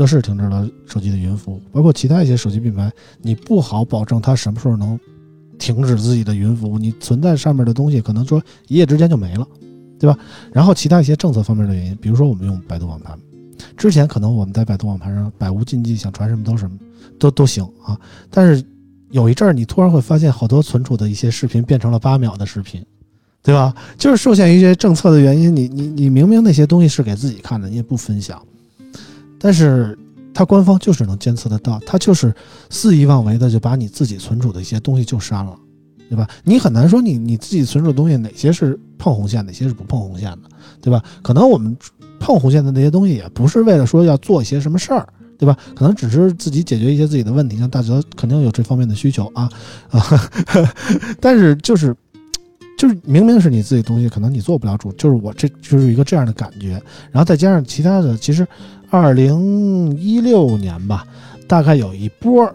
[0.00, 4.98] 乐视停止了手机的云服务，包括其他一些手机品牌，你不好保证它什么时候能
[5.58, 9.46] 停止自己的云服务，你存在上面的东西可能说一夜之间就没了，
[9.98, 10.18] 对吧？
[10.52, 13.18] 然后其他一些政策方面的原因，比如说我们用百度网盘，
[13.76, 16.78] 之前可能我们在百度网盘上百无禁忌，想传什么都什么
[17.18, 18.64] 都都行啊，但是
[19.10, 22.82] 有一阵儿你突然会发现，好多存储的一些视频变成了八秒的视频。
[23.42, 23.74] 对吧？
[23.96, 28.38] 就是受限于一些政策的原因，你你你明明那些东西是给自己看的，你也不分享，
[29.40, 29.98] 但是
[30.32, 32.32] 它官方就是能监测得到，它就是
[32.68, 35.58] 肆意妄为的就把你自己存储的一些东西就删了，
[36.08, 36.28] 对吧？
[36.44, 40.48] 你很难说你你自己存储的东西哪些是碰红线，哪些是不碰红线的，
[40.80, 41.02] 对吧？
[41.22, 41.76] 可能我们
[42.20, 45.08] 碰红线的那些东西也不是为了说要做一些什么事儿。
[45.40, 45.56] 对吧？
[45.74, 49.48] 可能只是自己解决一些自己的问题，像大泽肯定有这方面的需求啊
[49.88, 50.04] 啊，
[51.18, 51.96] 但是就是
[52.76, 56.72] 就是明明是你自己东西，可能你做不了主，就是我这就是一个这样的感觉。
[57.10, 58.46] 然后再加上其他的，其实
[58.90, 61.06] 二零一六年吧，
[61.46, 62.52] 大概有一波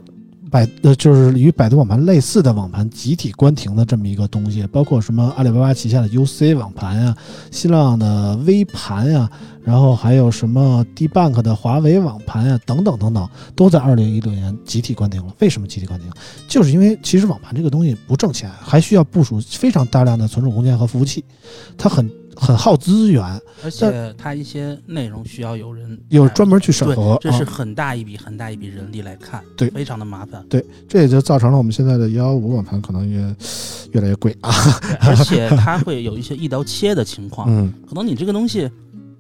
[0.52, 7.15] 百呃，就是与百度网盘类似的网盘集体关停的这么一个东西，包括什么阿里巴巴旗下的 UC 网盘呀、
[7.52, 9.30] 新浪的微盘呀，
[9.63, 15.34] 然后还有什么 D Bank 的华为网盘呀，等等等等，都在二零一六年集体关停了。
[15.39, 16.10] 为什么集体关停？
[16.48, 21.24] 就是因为其实网盘这个东西不挣钱，还需要部署非常大量的存储空间和服务器，
[21.78, 23.24] 它很很耗资源，
[23.63, 30.45] 而且它一些内容需要有人有专门去审对核，这是啊很大一笔很大一笔人力来看，对非常的麻烦。
[30.50, 33.19] 对这也就造成了我们现在的幺幺五网盘可能越
[33.93, 34.52] 越来越贵啊。
[35.02, 38.69] 而且它会有一些一刀切的情况， 嗯可能你这个东西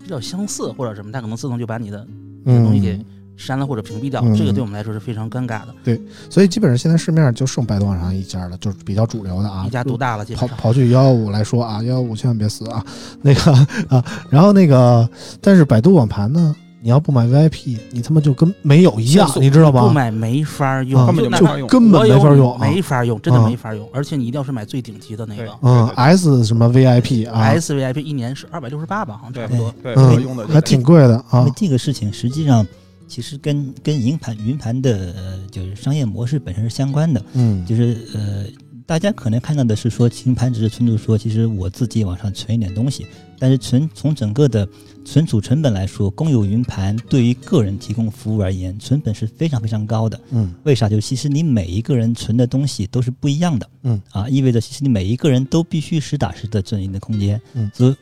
[0.01, 2.05] 比较相似或者什么，它可能自动就把你的
[2.45, 3.05] 这个东西给嗯，
[3.37, 5.67] 删了或者屏蔽掉，嗯这个对我们来说是非常尴尬的。
[5.83, 9.65] 对所以基本上现在市面上就剩百度网上一家了，就是比较主流的啊。
[9.67, 10.57] 一家独大了，基刨本上。
[10.59, 12.83] 刨去幺幺五来说啊，幺幺五千万别死啊，
[13.21, 13.51] 那个
[13.89, 15.07] 啊，然后那个，
[15.41, 19.81] 但是百度网盘呢，你要不买 VIP，你他妈就跟没有一样你知道吗？
[19.87, 21.67] 不买没法用，啊根本就没法用。
[21.67, 23.89] 根本没法用啊没法用，真的啊没法用。
[23.93, 29.73] 而且你一定要是买最顶级的那个嗯，S 什么 VIP 啊，S VIP，一年是二百六十八吧，好像差不多。
[29.83, 31.51] 对，嗯我用的还挺贵的啊因为。
[31.55, 32.65] 这个事情实际上
[33.07, 38.45] 其实跟跟云盘云盘的呃就是商业模式本身是相关的，嗯，就是呃
[38.85, 43.05] 大家可能看到的是说云盘只是存储说，其实我自己往上存一点东西，
[43.39, 44.67] 但是存从整个的
[45.03, 50.19] 存储成本来说，公有云盘对于个人提供服务而言，成本是非常非常高的。
[50.31, 50.87] 嗯为啥？
[50.87, 57.95] 就其实你每一个人存的东西都是不一样的，嗯啊，意味着其实你每一个人都必须实打实的存你的空间，嗯所以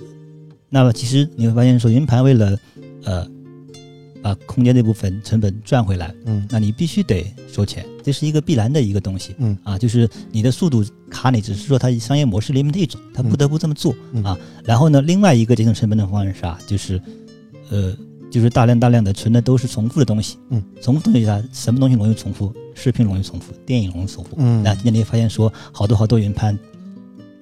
[0.70, 2.60] 那么其实你会发现说，云盘为了
[3.06, 3.26] 呃
[4.24, 14.38] 把空间这部分成本赚回来，嗯那你必须得收钱，这是一个必然的一个东西，嗯啊，就是你的速度卡你，只是说它商业模式里面的一种，它不得不这么做、嗯啊。
[14.64, 16.58] 然后呢，另外一个节省成本的方式是啥？
[16.66, 17.00] 就是
[17.70, 17.94] 呃，
[18.32, 21.44] 就是大量大量的存的都是重复的东西，嗯，重复东西是啥？
[21.52, 22.54] 什么东西容易重复？
[22.76, 24.36] 视频容易重复，电影容易重复。
[24.38, 26.58] 嗯那今天你会发现说，好多好多云盘、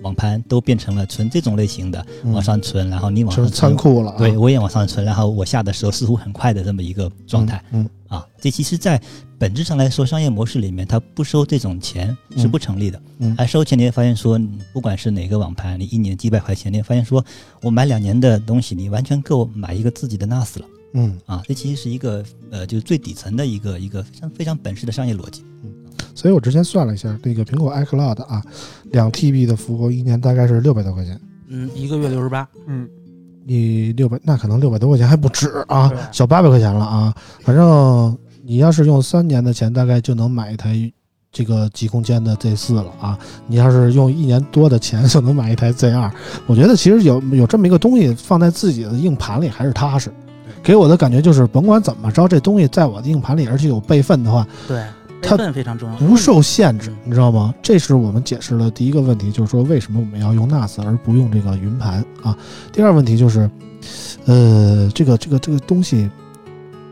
[0.01, 4.17] 网盘都变成了存这种类型的，嗯往上存，然后你往上存仓库了啊。
[4.17, 7.63] 对，我也往上存，然后我下的时候似乎很快的这么一个状态。
[7.71, 9.01] 嗯，啊，这其实，在
[9.37, 13.01] 本质上来说，商业模式里面，它不收这种钱是不成立的。
[13.19, 14.39] 嗯还收钱，你会发现说，
[14.73, 17.23] 不管是哪个网盘，你一年几百块钱，你会发现说，
[17.61, 20.65] 我买两年的东西，你完全够买一个自己的 NAS 了。
[20.93, 25.45] 嗯，啊，这其实是一个呃，就是最底层的一个一个非常非常本质的商业逻辑。
[26.15, 28.41] 所以我之前算了一下，那个苹果 iCloud 啊，
[28.91, 31.19] 两 TB 的服务一年大概是六百多块钱。
[31.49, 32.87] 嗯，一个月六十八，嗯，
[33.45, 37.13] 你六百，那可能六百多块钱还不止啊对，小八百块钱了啊。
[37.41, 40.75] 反正你要是用三年的钱，大概就能买一台
[41.31, 43.19] 这个极空间的 Z 四了啊。
[43.47, 46.11] 你要是用一年多的钱，就能买一台 Z 二。
[46.47, 50.11] 我觉得其实有有这么一个东西放在自己的硬盘里还是踏实。
[50.63, 54.85] 给我的感觉就是，甭管怎么着，这东西在我的硬盘里，而且有备份的话，对，备
[55.21, 57.53] 它份非常重要，不受限制，你知道吗？
[57.61, 62.37] 这是我们解释的第一个问题，就是说为什么我们要用 NAS 而不用这个云盘啊？
[62.71, 63.49] 第二问题就是，
[64.25, 66.09] 呃，这个这个这个东西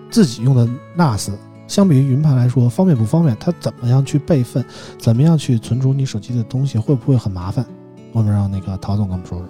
[0.09, 1.31] 自己用的 NAS
[1.67, 3.35] 相比于云盘来说，方便不方便？
[3.39, 4.63] 它怎么样去备份？
[4.97, 6.77] 怎么样去存储你手机的东西？
[6.77, 7.65] 会不会很麻烦？
[8.11, 9.47] 我们让那个陶总跟我们说说。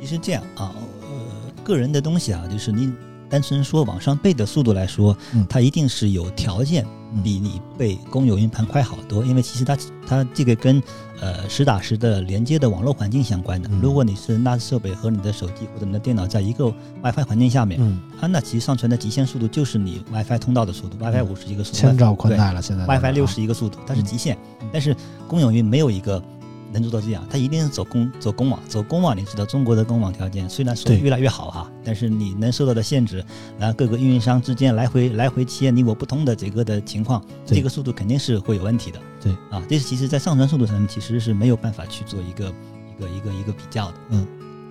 [0.00, 0.72] 其实这样啊，
[1.02, 2.92] 呃，个人的东西啊，就是你
[3.30, 10.82] 单纯说往上背的速度来说，嗯它一定是有条件嗯比你背公有云盘快好多，因为其实它它这个跟
[11.20, 13.68] 呃实打实的连接的网络环境相关的。
[13.72, 16.66] 嗯如果你是 NAS 设备和你的手机或者你的电脑在一个
[17.02, 24.36] WiFi 环境下面，嗯，啊，那其实上传的极限速度就是你 WiFi 通道的速度，WiFi 五是一个速度，千兆宽带了，现在 WiFi 六啊是一个速度，它是嗯极限。
[24.72, 24.94] 但是
[25.28, 26.22] 公有云没有一个
[26.72, 29.16] 能做到这样，它一定是走公走公网，走公网。
[29.16, 33.24] 你知道中国的公网条件虽然说越来越好哈，但是你能受到的限制，
[33.58, 39.00] 然后各个运营商之间来回来回切你我不通的这个的情况，这个速度肯定是会有问题的。
[39.22, 42.52] 对啊，这是其实在上传速度上面其实是没有办法去做一个
[42.96, 43.94] 一个一个一个比较的。
[44.10, 44.26] 嗯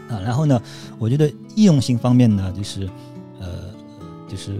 [0.09, 0.59] 啊，然后呢，
[0.97, 2.89] 我觉得易用性方面呢，就是
[3.39, 3.47] 呃
[4.27, 4.59] 就是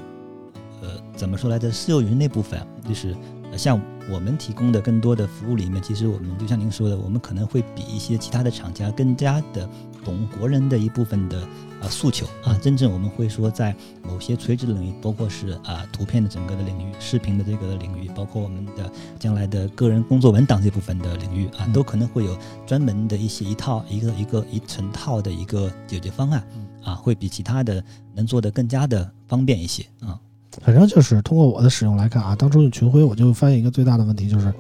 [0.82, 1.72] 呃怎么说来着？
[1.72, 3.16] 私有云那部分啊就是
[3.52, 9.70] 呃像我们提供的更多的服务里面，其实我们就像您说的，我们可能会比一些其他的厂家更加的
[10.04, 11.42] 懂国人的一部分的
[11.82, 12.58] 啊诉求啊。
[12.62, 26.44] 真正我们会说，在某些垂直领域，包括是啊图片的整个的领域、视频的这个领域，包括我们的将来的个人工作文档这部分的领域啊，嗯都可能会有专门的一些一套一个一个一成套的一个解决方案
[26.84, 30.20] 啊，会比其他的能做的更加的方便一些啊。
[30.64, 34.54] 反正就是通过我的使用来看啊，当初用群晖，我就发现一个最大的问题就是，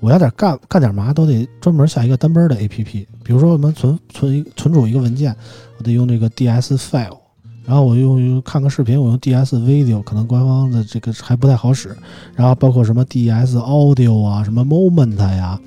[0.00, 2.84] 我要点干干点嘛都得专门下一个单边的 APP，
[3.24, 5.34] 比如说我们存存存储一个文件，
[5.78, 7.18] 我得用这个 DS File，
[7.66, 11.96] 然后我用用看个视频，我用 DS Video，可能官方的这个还不太好使，
[12.34, 15.58] 然后包括什么 DS Audio 啊，什么 Moment 呀，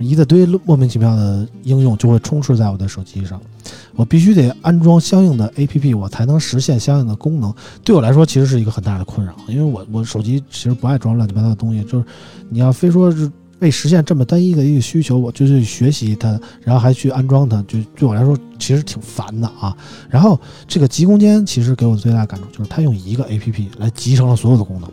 [0.00, 3.38] 一大堆莫名其妙的应用就会充斥在我的手机上，
[3.94, 7.54] 我必须得安装相应的 APP，我才能实现相应的功能。
[7.84, 12.04] 对我来说，其实是一个很大的困扰，因为我我手机其实不爱装乱七八糟的东西，就是
[12.48, 13.30] 你要非说是
[13.62, 19.74] 为实现这么单一的一个需求，我就去学习它，然后还去安装它，就对我来说其实挺烦的啊。
[20.10, 20.38] 然后
[20.68, 24.90] 这个极空间其实给我最大的感触就是它用一个 APP 来集成了所有的功能，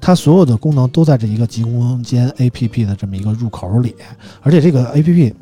[0.00, 3.94] 它所有的功能都在这一个极空间 APP 的这么一个入口里，
[4.40, 5.34] 而且这个 APP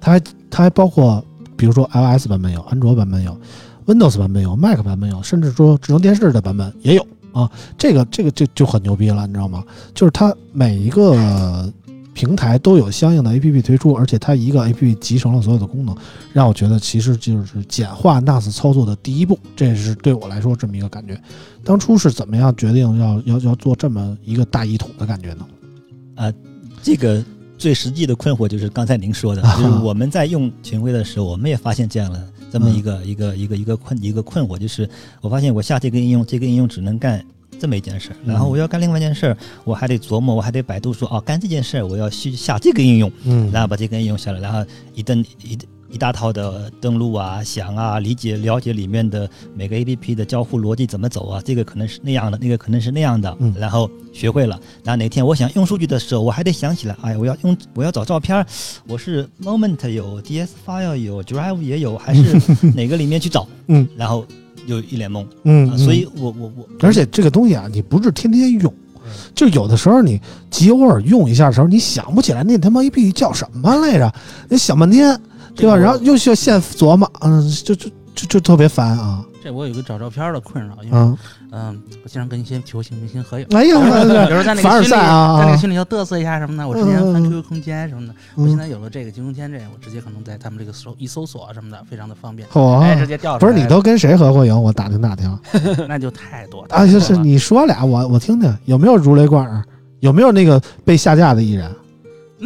[0.00, 1.22] 它还它还包括
[1.56, 3.36] 比如说 iOS 版本有，安卓版本有。
[3.86, 7.48] Windows 版本有，Mac 版本有，甚至说智能电视的版本也有啊。
[7.78, 9.62] 这个这个就就很牛逼了，你知道吗？
[9.94, 11.72] 就是它每一个
[12.16, 15.94] 平台都有相应的 APP 推出，而且它一个 APP 集成了所有的功能，
[16.32, 21.20] 让我觉得其实就是简化 NAS 操作的第一步，这是对我来说这么一个感觉。
[21.62, 26.32] 当初是怎么样决定要要要做这么一个大一统的感觉呢？
[26.82, 27.22] 这个
[27.58, 34.88] 最实际的困惑就是刚才您说的，啊 就是我们在用群晖的时候，我们也发现这样的这么一个、一个一个一个困一个困惑，就是
[35.20, 37.22] 我发现我下这个应用，这个应用只能干。
[37.58, 43.50] 这么一件事儿，然后我要干另外一件事儿，我还得琢磨，我还得百度说，哦，干这件事儿我要去下这个应用，嗯。
[43.52, 53.54] 然后把这个应用下来，然后一登一一大套的登录啊、想啊、理解、了解里面的每个 A P P 的交互逻辑怎么走啊，这个可能是那样的，那个可能是那样的，嗯。
[53.56, 58.44] 然后学会了，然后哪天我想用数据的时候，我还得想起来，哎，我要用我要找照片儿，
[58.88, 62.36] 我是 Moment 有 D S File 有 Drive 也有，还是
[62.74, 63.46] 哪个里面去找？
[63.68, 64.26] 嗯，然后
[64.66, 68.72] 就一脸懵、嗯啊，所以我我我，而且这个东西啊，你不是天天用，
[69.34, 74.12] 就有的时候你极偶尔用一下的时候，你想不起来那他妈 APP 叫什么来着，
[74.48, 75.18] 你想半天，
[75.54, 75.76] 对吧？
[75.76, 81.16] 然后又需要现琢磨，嗯，就就就就特别烦啊，这我有一个找照片的困扰，因为
[81.56, 83.46] 嗯，嗯，我经常跟一些球星明星合影。
[83.50, 86.68] 哎呀，有时候在那凡尔个群里，赛啊，在那个群里要嘚瑟一下什么的。
[86.68, 92.46] 我之前翻 QQ 空间什么的，我嗯现在有了这个集空间，这我直接可能在他们这个搜一搜索什么的，非常的方便。
[92.52, 93.52] 哦、哎，直接调出来。
[93.52, 94.62] 不是你都跟谁合过影？
[94.62, 95.38] 我打听打听
[95.88, 99.64] 那就太多啊，就是你说俩，我我听听，有没有如雷贯耳？
[100.00, 101.70] 有没有那个被下架的艺人？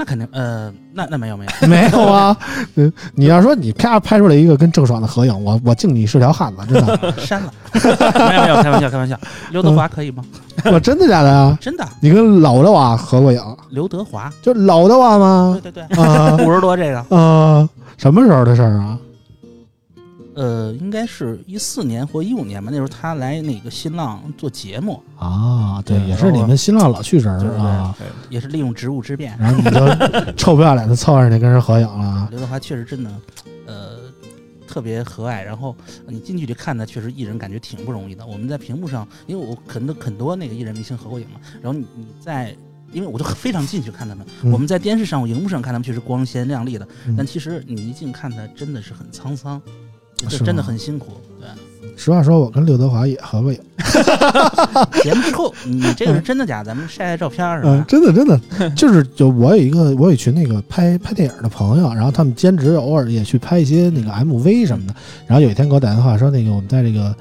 [0.01, 2.35] 那肯定呃，那那没有没有，没有 啊，
[2.77, 7.53] 嗯，你要说你啪拍出来一个跟郑爽的合影，我我敬你是条汉子，真的， 删了。
[7.75, 9.15] 没有没有，开玩笑开玩笑。
[9.51, 10.25] 刘德华可以吗？
[10.73, 11.59] 我真的假的啊？
[11.61, 13.43] 真的，你跟老的娃合过影？
[13.69, 15.71] 刘德华，就老的娃吗对？
[15.71, 18.97] 对对，啊五十多这个，啊，什么时候的事儿啊？
[20.41, 27.95] 呃，应该是一四年或一五年吧，那时候他来那个新浪做节目，啊，对，也是你们新浪老去人对儿啊，
[28.31, 29.37] 也是利用职务之便。
[29.39, 32.29] 然后你就臭不要脸的凑上去跟人合影了啊。
[32.31, 33.11] 刘德华确实真的，
[33.67, 33.99] 呃，
[34.67, 35.45] 特别和蔼。
[35.45, 35.77] 然后
[36.07, 38.27] 呃你近距离看他，确实艺人感觉挺不容易的。
[38.27, 42.57] 我们在屏幕上，因为我很多很多那个艺人明星合过影嘛，然后你你在。
[42.93, 49.73] 因为我就非常近去看他们，嗯我们在电视上、荧幕上看他们确实光鲜亮丽的，嗯但其实你一近看他，真的是很沧桑，是
[50.29, 51.13] 这真的很辛苦。
[51.41, 51.49] 对，
[51.97, 53.59] 实话说，我跟刘德华也合过影，
[55.03, 56.67] 节目之后，你这个是真的假的？
[56.67, 57.85] 咱们晒晒照片儿是嗯，吧？
[57.89, 58.39] 真的真的，
[58.77, 64.95] 就是就我有一个我有一群那个拍拍电影的朋友，然后他们兼职偶尔也去拍一些那个 MV 什么的。
[65.27, 67.15] 然后有一天给我打电话说，那个我们在这个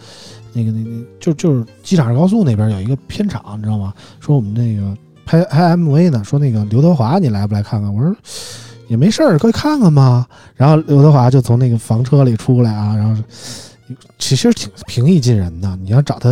[0.54, 3.94] 那个那那就就是机场高速那边有一个片场，你知道吗？
[4.20, 7.94] 说我们那个拍拍 MV 呢，说那个刘德华你来不来看看？
[7.94, 8.16] 我说
[8.90, 10.28] 也没事儿，过去看看嘛。
[10.56, 13.24] 然后刘德华就从那个房车里出来啊，然后
[14.18, 16.30] 其实挺平易近人的，你要找他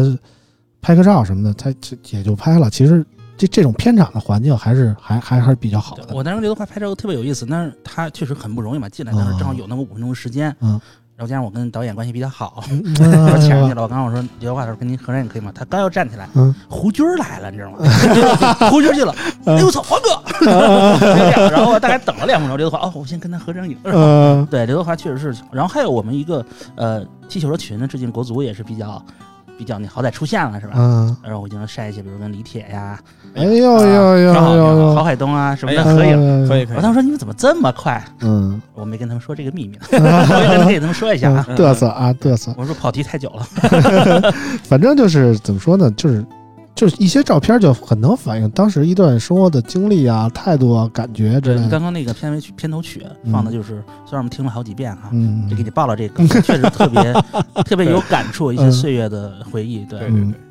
[0.82, 2.70] 拍个照什么的，他这也就拍了。
[2.70, 3.06] 其实
[3.38, 6.14] 这这种片场的环境还是还还还是比较好的。
[6.14, 10.80] 我当时刘德华拍照特别有意思，但是他确实很不容易嘛，进来当时正好有那么五分钟的时间，嗯
[11.18, 12.84] 然后加上我跟导演关系比较好， 嗯
[13.26, 13.82] 我抢上去了。
[13.82, 15.52] 我刚刚我说刘德华说跟您合张影可以吗？
[15.54, 18.54] 他刚要站起来，嗯胡军儿来了，你知道吗？
[18.70, 19.16] 胡军儿去了，
[19.48, 20.22] 哎呦我操，黄哥！
[21.50, 23.76] 然后大概等了两分钟，刘德华哦，我先跟他合张影。
[23.84, 25.42] 呃对，刘德华确实是。
[25.52, 26.46] 然后还有我们一个
[26.76, 29.04] 呃踢球的群呢，最近国足也是比较
[29.58, 30.74] 比较你好歹出现了是吧？
[30.78, 33.00] 嗯，然后我就能晒一些，比如跟李铁呀、
[33.36, 36.48] 哎呦呦呦郝海东啊什么的合影。
[36.48, 38.04] 可以可以我当时说你们怎么这么快？
[38.22, 41.46] 嗯，我没跟他们说这个秘密呢， 我也跟给他们说一下啊。
[41.56, 43.46] 嘚瑟啊嘚瑟，我说跑题太久了，
[44.64, 46.24] 反正就是怎么说呢，就是
[46.78, 51.68] 就是一些照片就很能反映当时一段生活的经历啊、态度啊、感觉之类的。
[51.68, 57.02] 刚刚那个片尾曲、片头曲放的就是，虽然我们听了好几遍哈，嗯就给你报了这个， 确实特别
[57.66, 59.80] 特别有感触，一些岁月的回忆。
[59.86, 60.00] 对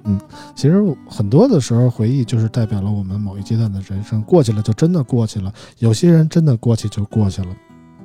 [0.04, 0.20] 嗯，
[0.56, 5.52] 其实很多的时候回忆就是代表了我们某一阶段的人生，过去了就真的过去了。
[5.78, 7.48] 有些人真的过去就过去了，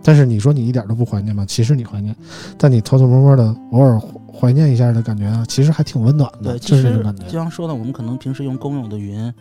[0.03, 1.45] 但是你说你一点都不怀念吗？
[1.47, 2.15] 其实你怀念，
[2.57, 4.01] 但你偷偷摸摸的偶尔
[4.33, 7.23] 怀念一下的感觉啊，其实还挺温暖的，对，就其实是这种感觉。
[7.25, 9.31] 就像说的，我们可能平时用公用的云，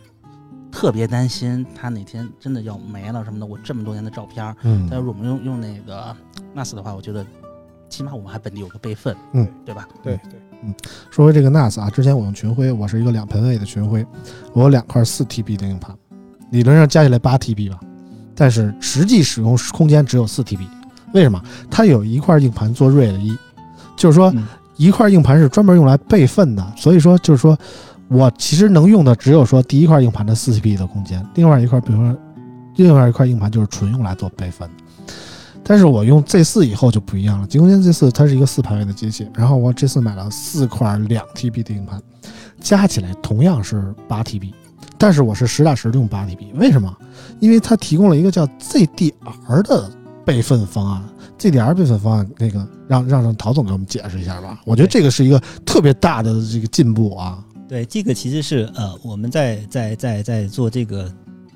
[0.71, 3.47] 特别担心它哪天真的要没了什么的。
[3.47, 6.15] 我这么多年的照片儿，嗯但是我们用用那个
[6.55, 7.25] NAS 的话，我觉得
[7.89, 9.89] 起码我们还本地有个备份，嗯，对吧？
[10.03, 10.75] 对对，嗯
[11.11, 14.07] 说回这个 NAS 啊，之前我用群晖，我是一个两盆位的群晖，
[14.53, 15.97] 我有两块四 TB 的硬盘，
[16.51, 17.81] 理论上加起来八 TB 吧，
[18.41, 20.61] 但是实际使用空间只有四 TB。
[21.13, 21.39] 为什么？
[21.71, 23.37] 它有一块硬盘做 RAID 一，
[23.99, 24.47] 就是说嗯
[24.79, 27.55] 一块硬盘是专门用来备份的，所以说就是说
[28.09, 32.17] 我其实能用的只有说第一块硬盘的四 TB 的空间，另外一块比如说
[32.77, 34.85] 另外一块硬盘就是纯用来做备份的。
[35.63, 42.01] 但是我用 Z 四以后就不一样了，极空间 Z 四它是一个四盘位的机器，然后我这次买了四块两 TB 的硬盘，
[42.59, 44.51] 加起来同样是八 TB，
[45.01, 46.95] 但是我是实打实的用八 TB，为什么？
[47.41, 49.91] 因为它提供了一个叫 ZDR 的
[50.27, 51.03] 备份方案。
[51.39, 54.61] ZDR 备份方案，那个让让让陶总给我们解释一下吧。
[54.67, 57.43] 我觉得这个是一个特别大的这个进步啊。
[57.67, 61.11] 对，这个其实是呃，我们在在在在做这个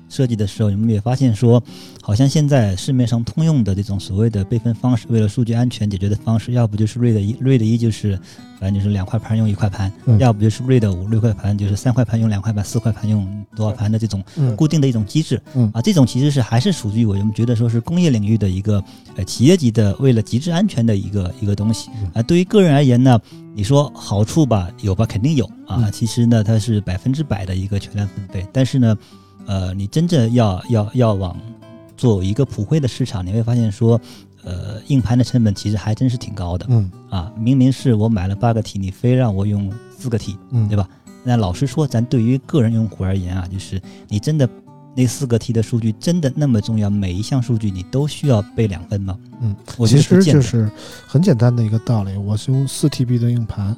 [0.09, 1.61] 设计的时候，你们也发现说，
[2.01, 8.19] 好像现在市面上通用的这种所谓的备份方式，为了数据安全解决的方式，要不就是 RAID 一，RAID 一就是
[8.59, 15.41] 反正就是两块盘用一块盘，嗯要不就是 RAID 五六块盘，就是三块盘用两块盘，四块盘用多少盘的这种嗯固定的一种机制。
[15.55, 18.83] 嗯啊，这种其实是还是属于我们觉得说是工业领域的一个
[19.15, 22.21] 呃企业级的为了极致安全的一个一个东西嗯啊。
[22.23, 23.19] 对于个人而言呢，
[23.53, 25.81] 你说好处吧，有吧，肯定有啊。
[25.83, 28.97] 嗯其实呢，它是百分之百的一个全量分配，但是呢，
[29.45, 31.37] 呃，你真正要要要往
[31.97, 33.99] 做一个普惠的市场，你会发现说，
[34.43, 37.31] 呃，硬盘的成本其实还真是挺高的嗯啊。
[37.37, 40.87] 明明是我买了八个 T，你非让我用四个 T，嗯，对吧？
[41.23, 44.47] 那老实说，咱对于个人用户而言啊，就是你真的
[44.95, 46.89] 那四个 T 的数据真的那么重要？
[46.89, 49.17] 每一项数据你都需要备两份吗？
[49.41, 50.69] 嗯，我觉其实就是
[51.07, 52.15] 很简单的一个道理。
[52.15, 53.75] 我是用四 TB 的硬盘，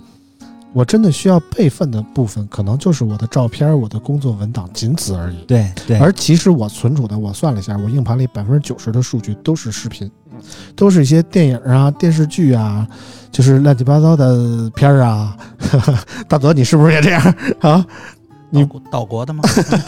[0.74, 5.38] 我真的需要备份的部分，可能就是我的照片、我的工作文档，仅此而已。
[5.48, 10.10] 对对，而其实我存储的，我算了一下，我硬盘里百分之九十的数据都是视频，
[10.76, 12.88] 都是一些电影啊、电视剧啊，
[13.32, 15.36] 就是乱七八糟的片儿啊。
[16.28, 17.86] 大泽，你是不是也这样 啊？
[18.50, 19.44] 你岛国岛国的吗？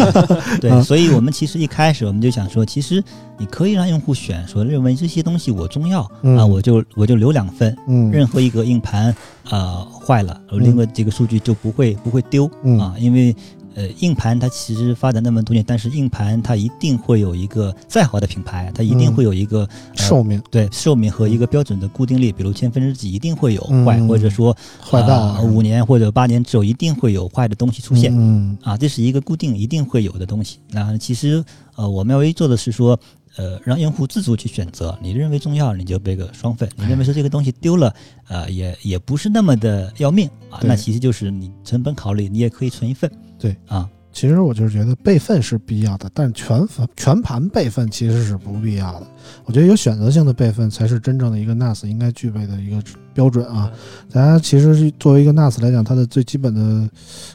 [0.59, 3.03] 对，嗯所以我们其实一开始我们就想说，其实
[3.37, 9.15] 你可以让用户选，说认为这些东西我重要、嗯啊，我就我就留两份，嗯任何一个硬盘
[9.49, 13.35] 啊坏了，另外这个数据就不会不会丢嗯啊，因为。
[13.75, 20.41] 呃，硬盘它其实发展那么多年，但是硬盘它一定会有一个再好的品牌，它一定嗯会有一个、呃寿命。
[20.49, 23.85] 对寿命和一个标准的固定率，比如千分之几一定会有嗯。
[23.85, 28.11] 坏，或者说坏到呃五年或者八年之后一定会有坏的东西出现。
[28.15, 28.57] 嗯。
[28.63, 30.59] 啊，这是一个固定一定会有的东西。
[30.71, 31.43] 那其实
[31.75, 32.99] 呃，我们要唯一做的是说，
[33.37, 37.93] 呃，让用户自主去选择，你认为重要你就备个双份，你认为说这个东西丢了，
[38.27, 43.09] 呃，也也不是那么的要命啊，那其实就是你成本考虑，你也可以存一份。
[43.39, 49.07] 对啊，其实我就是觉得备份是必要的，但全盘全盘备份其实是不必要的。
[49.45, 52.83] 我觉得有选择性的备份才是真正的一个 NAS 应该具备的一个
[53.13, 53.71] 标准啊。
[54.11, 56.89] 大家其实作为一个 NAS 来讲，它的最基本的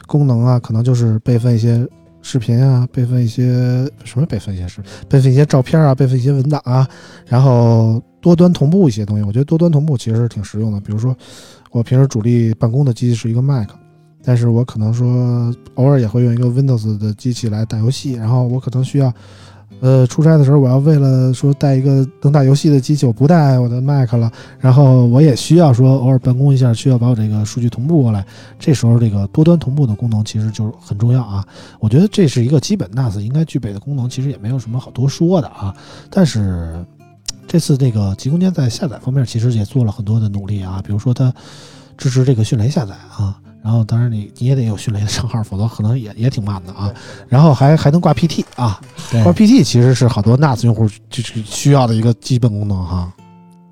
[0.05, 1.87] 功能啊，可能就是备份一些
[2.21, 6.87] 视频啊，备份一些什么备份一些视，备份一些照片啊，备份一些文档啊，
[7.25, 9.23] 然后多端同步一些东西。
[9.23, 10.79] 我觉得多端同步其实是挺实用的。
[10.81, 11.15] 比如说，
[11.71, 13.69] 我平时主力办公的机器是一个 Mac。
[14.25, 19.13] 但是我可能说偶尔也会用一个 Windows 的机器来打游戏，然后我可能需要，
[19.81, 28.25] 呃，出差的时候我要为了说带一个能打游戏的机器，我不带我的 Mac 了，然后我也需要说偶尔办公一下，需要把我这个数据同步过来，
[28.57, 31.45] 这时候这个多端同步的功能其实就是很重要啊。
[31.79, 35.75] 我觉得这是一个基本 NAS 应该具备的功能，其实也没有什么好多说的啊。
[36.09, 36.83] 但是
[37.47, 41.31] 这次这个极空间在下载方面其实也做了很多的努力啊，比如说它
[41.95, 43.39] 支持这个迅雷下载啊。
[43.65, 46.93] 然后，当然你你也得有迅雷的账号，否则可能也也挺慢的啊。
[47.27, 53.11] 然后还还能挂 PT 啊，对挂 PT 其实是好多 NAS 用户就是需要的一个基本功能哈。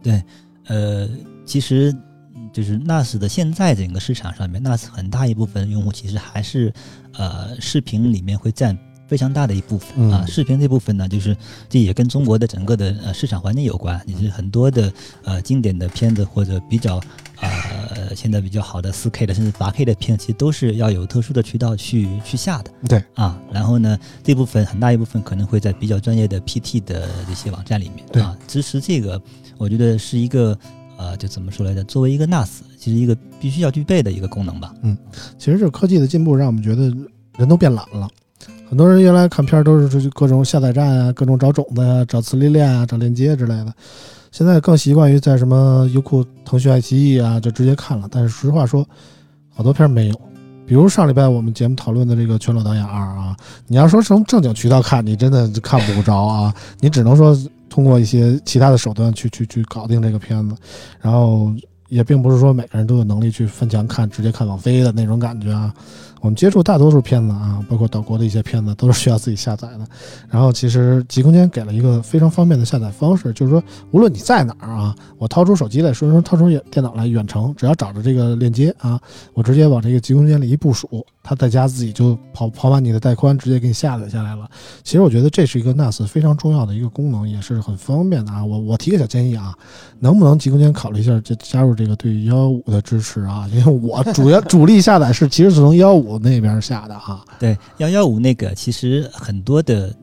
[0.02, 0.20] 对
[0.66, 1.08] 呃，
[1.46, 1.96] 其实
[2.36, 6.74] 嗯就是 NAS 的现在整个市场上面，NAS 很大一部分用户其实还是
[7.16, 8.76] 呃视频里面会占
[9.08, 10.24] 非常大的一部分啊。
[10.26, 11.36] 嗯视频这部分呢，就是
[11.70, 14.92] 这也跟中国的整个的呃市场环境有关，也是很多的
[15.24, 17.00] 呃经典的片子或者比较
[17.40, 22.72] 呃现在比较好的四 K 的甚至八 K 的片，其实都是要有特殊的渠道去去下的。
[22.88, 29.22] 对啊，然后呢，这部分很大一部分可能会在比较专业的 PT 的这些网站里面对啊，支持这个，
[29.58, 30.58] 我觉得是一个
[30.98, 31.84] 呃，就怎么说来着？
[31.84, 34.74] 作为一个 NAS，其实一个必须要具备的一个功能吧。
[34.84, 34.98] 嗯
[35.38, 36.84] 其实这科技的进步让我们觉得
[37.38, 38.08] 人都变懒了。
[38.68, 43.74] 很多人原来看片都是去各种下载站啊，各种找种子呀、找磁力链啊、找链接之类的。
[44.32, 48.08] 现在更习惯于在什么优酷、腾讯、爱奇艺啊，就直接看了。
[48.10, 48.84] 但是实话说，
[49.52, 50.22] 好多片没有。
[50.66, 53.36] 比如上礼拜我们节目讨论的这个《全裸导演二》啊，
[53.68, 57.38] 你要说从正经渠道看，你真的看不着啊，你只能说
[57.70, 60.56] 通过一些其他的手段去去去搞定这个片子，
[61.00, 61.54] 然后
[61.90, 65.72] 也并不是说每个人都有能力去翻墙看，直接看网飞的那种感觉啊。
[66.24, 69.86] 我们接触大多数片子啊，包括岛国的一些片子，都是需要自己下载的。
[70.30, 73.62] 然后其实极空间给了一个非常方便的下载方式，就是说
[73.92, 78.98] 无论你在哪儿啊，我掏出手机来，顺手掏出电脑来远程，只要找着这个链接啊，
[79.34, 84.50] 我直接往这个极空间里一部署，它在家自己就跑跑完你的带宽，直接给你下载下来了。
[84.82, 88.46] 其实我觉得这是一个 NAS 非常重要的一个功能，也是很方便的啊。
[88.46, 89.54] 我我提个小建议啊，
[90.00, 93.46] 能不能极空间考虑一下，就加入这个对幺幺五的支持啊？
[93.52, 97.24] 因为我主要主力下载是其实是从幺幺五五那边下的哈。
[97.40, 99.94] 对，幺幺五那个其实很多的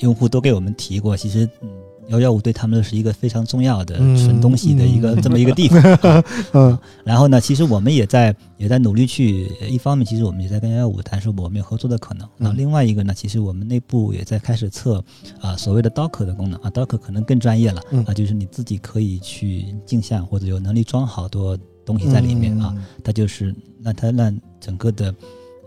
[0.00, 1.68] 用户都给我们提过，其实嗯，
[2.08, 5.80] 幺幺五对他们是一个非常重要的嗯存东西的一个、嗯这么一个地方。
[5.82, 12.28] 啊 嗯然后呢，其实我们也在也在努力去，一方面其实我们也在跟幺幺五谈说我们有合作的可能。
[12.36, 15.04] 那、嗯另外一个呢，其实我们内部也在开始测
[15.40, 22.72] 啊、所谓的 Docker 的功能啊，Docker 可能更专业了、嗯啊，就是你自己可以去镜像或者有能力装好多东西在里面啊。
[22.76, 25.14] 嗯它就是让它让整个的，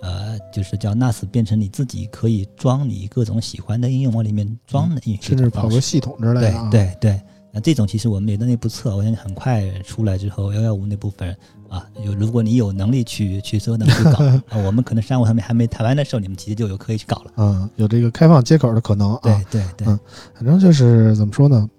[0.02, 6.70] 呃，就是叫 NAS 变成你自己可以装你各种喜欢的应用往里面装的一嗯甚至跑个系统之类的啊。
[6.70, 7.22] 对对。
[7.54, 11.36] 那这种其实我们也在内部测，我相信很快出来之后，幺幺五那部分
[11.68, 17.32] 啊，有如果你有能力去去折腾去搞 啊，我们可能商务上面还没谈完的时候，你们其实就有可以去搞了。
[17.36, 19.20] 嗯，有这个开放接口的可能啊。
[19.22, 20.00] 对对对，嗯
[20.34, 21.70] 反正就是怎么说呢？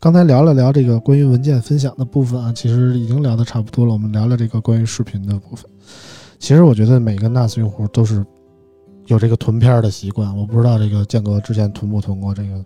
[0.00, 3.92] 刚才聊了聊这个关于文件分享的部分啊，其实已经聊得差不多了。
[3.92, 5.70] 我们聊聊这个关于视频的部分。
[6.42, 8.26] 其实我觉得每个 NAS 用户都是
[9.06, 10.36] 有这个囤片的习惯。
[10.36, 12.64] 我不知道这个建哥之前囤不囤过这个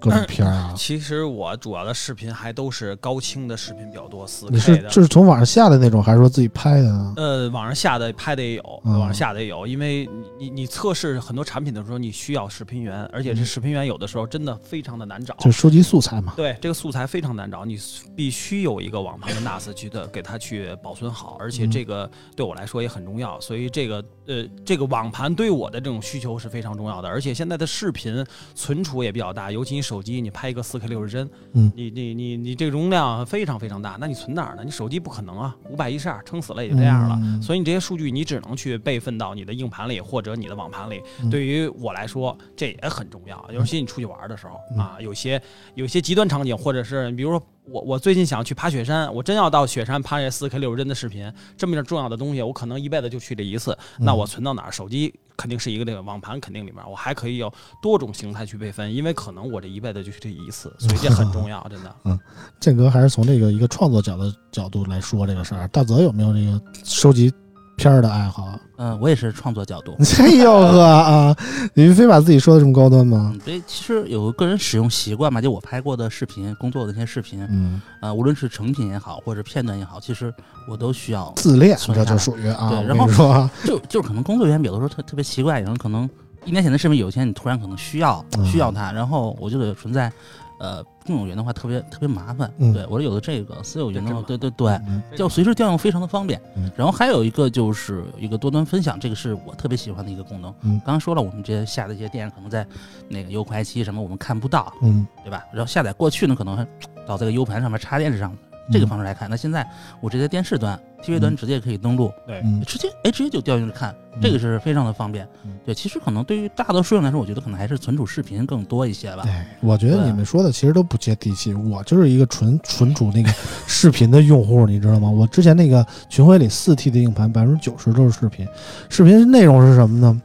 [0.00, 0.74] 各种片儿啊？
[0.76, 4.88] 其实我主要的视频还都是高清的视频比较多，四你是 K 的。
[4.88, 7.14] 就是从网上下的那种，还是说自己拍的呢？
[7.16, 15.34] 呃，网上下的、拍的也有，嗯网上下的也有，因为你你你测试很多产品的时候，你需要视频源，而且这嗯视频源有的时候真的非常的难找。
[15.38, 16.32] 就收集素材嘛。
[16.36, 17.78] 对这个素材非常难找，你
[18.16, 28.24] 必须有一个网盘的 NAS 去的给它去保存好，而且嗯这个对我来说也很重要，所以这个呃这个网盘对我的这种需求是非常重要的，而且现在的视频
[28.54, 34.62] 存储也比较大，尤其你手机你拍一个四 K 六十帧，嗯你你你你这个容量非常非常大，那你存哪儿呢？
[34.64, 41.02] 你手机不可能啊，五百一十二撑死了也就这样了，嗯所以你这些数据你只能去备份到你的硬盘里或者你的网盘里。
[41.22, 45.42] 嗯对于我来说，这也很重要，尤其你出去玩的时候、嗯啊，有些
[45.74, 54.70] 有些极端场景，或者是比如说我我最近想去爬雪山，我真要到雪山拍这四 K 六十帧的视频，这么重要的东西，我可能一辈子就去这一次，那嗯我存到哪儿？
[54.70, 61.96] 手机肯定是一个那个网盘肯定里面，我还可以有多种形态去备份，因为可能我这一辈子就是这一次，所以这很重要，真的。
[62.04, 62.20] 嗯
[62.60, 65.66] 建哥还是从这个一个创作角的角度来说这个事儿。
[65.68, 67.32] 大泽有没有那个收集
[67.80, 68.60] 片儿的爱好啊？
[68.76, 69.96] 嗯、我也是创作角度。
[70.20, 71.36] 哎呦呵啊！
[71.74, 73.30] 你非把自己说的这么高端吗？
[73.32, 80.32] 嗯，对，其实有个个人使用习惯嘛，就我拍过的视频、工作的那些视频，嗯，呃，无论是成品也好，或者片段也好，其实
[80.68, 81.32] 我都需要。
[81.36, 82.68] 自恋这就属于啊。
[82.68, 86.08] 对然后说啊， 就就是可能工作原因有的时候特特别奇怪，有人可能
[86.44, 90.10] 一年前的视频，有一天你突然可能需要嗯需要它，然后我就得存在，
[90.58, 92.50] 呃，共有云的话特别特别麻烦。
[92.58, 96.70] 嗯对我说有的这个私有云的对对对，嗯就随时调用非常的方便嗯。
[96.76, 100.54] 然后还有一个就是一个多端分享，这个是我特别喜欢的一个功能。
[100.62, 102.66] 嗯刚刚说了，我们这些下的一些电影可能在
[103.08, 105.44] 那个优酷、爱奇艺什么我们看不到，嗯，对吧？
[105.52, 106.66] 然后下载过去呢，可能还
[107.06, 108.36] 到这个 U 盘上面插电视上。
[108.70, 109.66] 这个方式来看，那现在
[110.00, 115.52] 我直接电视端、TV 端嗯直接可以登录，对，嗯直接哎直接就调进去看，嗯这个是非常的方便嗯。
[115.64, 119.22] 对，其实可能对于大多数人来说，我觉得可能还是存储视频更多一些吧。
[119.22, 121.52] 对，我觉得你们说的其实都不接地气。
[121.54, 123.30] 我就是一个纯 存储那个
[123.66, 125.10] 视频的用户，你知道吗？
[125.10, 128.46] 我之前那个群晖里四 T 的硬盘，百分之九十都是视频。
[128.88, 130.22] 视频内容是什么呢？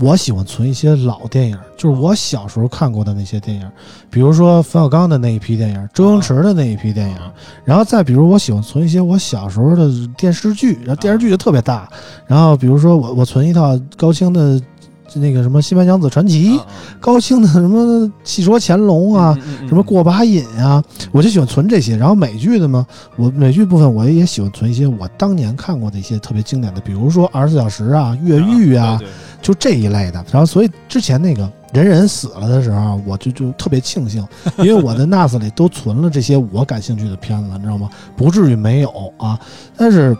[0.00, 3.70] 我喜欢存一些老电影，就是我小时候看过的那些电影，
[4.10, 7.16] 比如说冯小刚的那一批电影，周星驰的那一批电影，
[7.64, 11.88] 然后再比如我喜欢存一些我小时候的电视剧，然后电视剧就特别大，
[12.26, 14.60] 然后比如说我我存一套高清的
[15.14, 16.58] 那个什么《新白娘子传奇》，
[17.00, 21.96] 高清的什么《戏说乾隆》啊，嗯什么过把瘾啊，我就喜欢存这些。
[21.96, 22.86] 然后美剧的嘛，
[23.16, 29.10] 我美剧部分我也喜欢存一些我当年看过的一些特别经典的，比如说《二十四小时》啊、《越狱》啊，对对
[29.42, 30.24] 就这一类的。
[30.30, 34.26] 然后所以之前那个人人死了的时候，我就就特别庆幸，
[34.58, 37.88] 因为我的 NAS 里都存了这些我感兴趣的片子，你知道吗？
[38.16, 39.38] 不至于没有啊。
[39.76, 40.16] 但是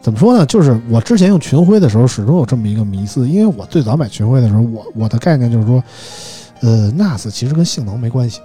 [0.00, 0.46] 怎么说呢？
[0.46, 5.82] 就是我之前用群晖的时候，始终有这么一个迷思，因为我最早买群晖的时候，我我的概念就是说，
[6.60, 8.40] 呃，NAS 其实跟性能没关系。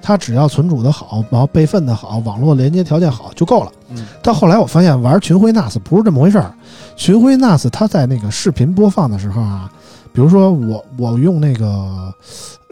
[0.00, 3.72] 它只要存储的好，然后备份的好，网络连接条件好就够了。
[3.90, 6.54] 嗯到后来我发现玩群晖 NAS 不是这么回事儿。
[6.94, 9.70] 群晖 NAS 它在那个视频播放的时候啊，
[10.18, 12.12] 比如说我我用那个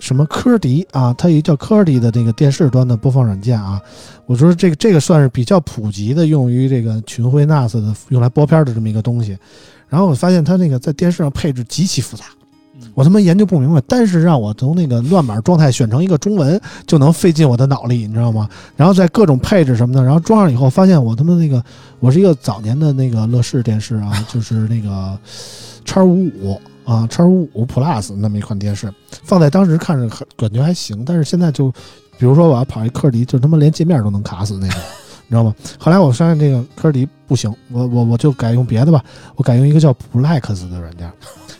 [0.00, 3.80] 什么科迪啊，它有一叫科迪的那个电视端的播放软件啊，
[4.26, 9.38] 我说这个这个算是比较普及的用于这个群晖 NAS 的用来播片的这么一个东西。
[9.88, 12.24] 然后我发现它那个在电视上配置极其复杂。
[12.94, 18.48] 我他妈研究不明白，但是让我从那个乱码状态选成一个中文，就能费尽我的脑力，你知道吗？
[18.74, 21.62] 然后在各种配置什么的，然后装上以后，发现我他妈那个，
[22.00, 25.16] 我是一个早年的那个乐视电视啊，就是那个
[25.84, 28.90] 叉五五啊，叉五五 Plus 那么一款电视，
[29.24, 31.70] 放在当时看着感觉还行，但是现在就，
[32.16, 34.80] 比如说我要跑一科迪，就他妈连界面都能卡死那种，
[35.26, 35.54] 你知道吗？
[35.78, 41.12] 后来我发现这个科迪不行，我我我就改用别的吧，我改用一个叫 Plex 的软件。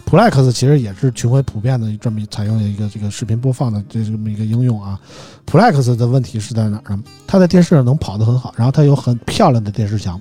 [0.08, 4.96] Plex 其实也是群晖普遍的这么采用的一个这个视频播放的这这么一个应用啊。
[5.44, 7.02] Plex 的问题是在哪儿呢？
[7.26, 10.20] 它在电视上能跑得很好，然后它有很漂亮的电视墙，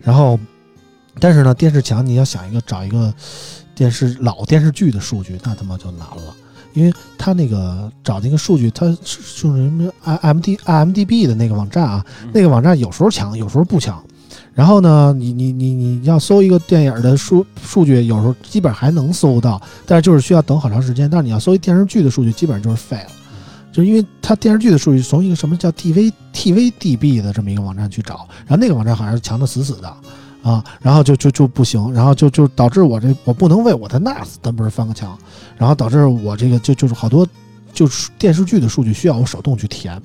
[0.00, 0.38] 然后
[1.18, 3.12] 但是呢，电视墙你要想一个找一个
[3.78, 6.34] 电视老电视剧的数据，那他妈就难了，
[6.74, 14.02] 因为他那个找那个数据，他是就是什么 i m d IMDB 的那个网站啊，那个网站有时候强，有时候不强。
[14.52, 21.08] 然后呢，你你你你要搜一个电影的数数据，有时候基本上还能搜到，但是就是需要等好长时间。
[21.08, 23.10] 但是你要搜一电视剧的数据，基本上就是废了，
[23.72, 29.96] 就是因为它电视剧的数据从一个什么叫 TV TVDB 的这么一个网站去找，然后那个网站好像是强的死死的
[30.42, 35.18] 啊，然后就就就不行，然后就就导致我这我不能为我的 NAS 单不是翻个墙，
[35.56, 37.26] 然后导致我这个就就是好多
[37.72, 40.00] 就是电视剧的数据需要我手动去填，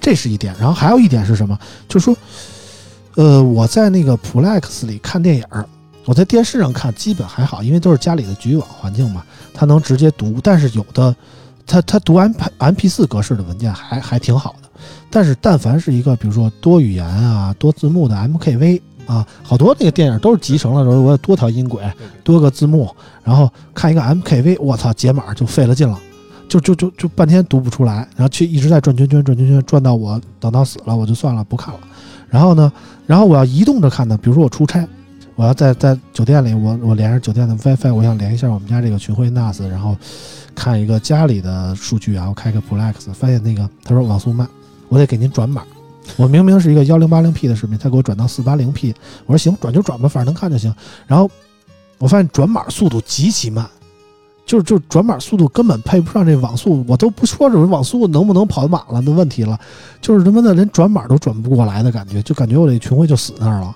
[0.00, 0.54] 这是一点。
[0.58, 1.58] 然后还有一点是什么？
[1.88, 2.16] 就是说。
[3.16, 5.64] 呃，我在那个 Plex 里看电影儿，
[6.04, 9.22] 我在电视上看基本还好，因为都是家里的局域网环境嘛，
[9.54, 10.40] 它能直接读。
[10.42, 11.14] 但是有的，
[11.64, 14.68] 它它读 M M P 四格式的文件还还挺好的。
[15.10, 21.82] 但是但凡是一个比如说多语言啊、多字幕的 M K V 啊，好多那个电影都是集成了之后，我有多条音轨、
[22.22, 22.88] 多个字幕，
[23.22, 25.98] 然后看一个 M K V，我操，解码就费了劲了。
[26.46, 31.80] 就就就就半天读不出来，然后去一直在转圈圈转圈圈转到我等到死了，我就算了不看了。
[32.28, 32.70] 然后呢，
[33.06, 34.86] 然后我要移动着看呢，比如说我出差，
[35.36, 39.96] 我要在在酒店里，我我连着酒店的 WiFi，我想连一下我们家这个群晖 NAS，然后
[40.54, 44.46] 看一个家里的数据啊，我开个 Plex，发现那个他说网速慢，
[44.90, 45.62] 我得给您转码。
[46.16, 48.94] 我明明是一个幺零八零 P 的视频，他给我转到四八零 P，
[49.26, 50.74] 我说行，转就转吧，反正能看就行。
[51.06, 51.30] 然后
[51.98, 53.68] 我发现转码速度极其慢。
[54.46, 59.58] 就是就转码速度根本配不上这网速，我都不说这种网速能不能跑满了的问题了，
[60.02, 63.74] 就是他妈的连转码都转不过来的感觉，就感觉我这群晖就死那儿了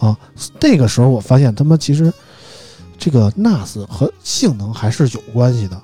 [0.00, 0.18] 啊！
[0.60, 2.12] 那个时候我发现他妈其实
[2.98, 5.80] 这个 NAS 和性能还是有关系的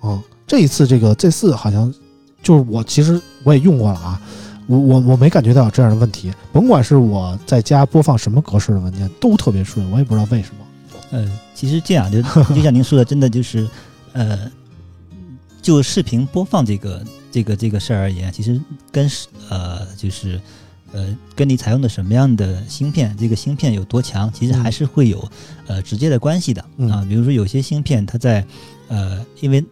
[0.00, 0.20] 啊！
[0.44, 1.94] 这一次这个 Z 四好像
[2.42, 4.20] 就是我其实我也用过了啊，
[4.66, 10.64] 我我我没感觉到有这样的问题，甭管是我在家播放什么格式的文件都特别顺，我也不知道为什么。
[11.10, 12.22] 呃，其实这样就
[12.54, 13.68] 就像您说的，真的就是，
[14.12, 14.50] 呃，
[15.60, 18.58] 就视频播放这个这个这个事儿而言，其实
[18.90, 20.40] 跟是呃就是
[20.92, 25.28] 呃跟你采用的什么样的芯片，这个芯片有多强，其实还是会有
[25.66, 27.04] 呃直接的关系的嗯啊。
[27.06, 28.42] 比如说有些芯片它在
[28.88, 29.62] 呃因为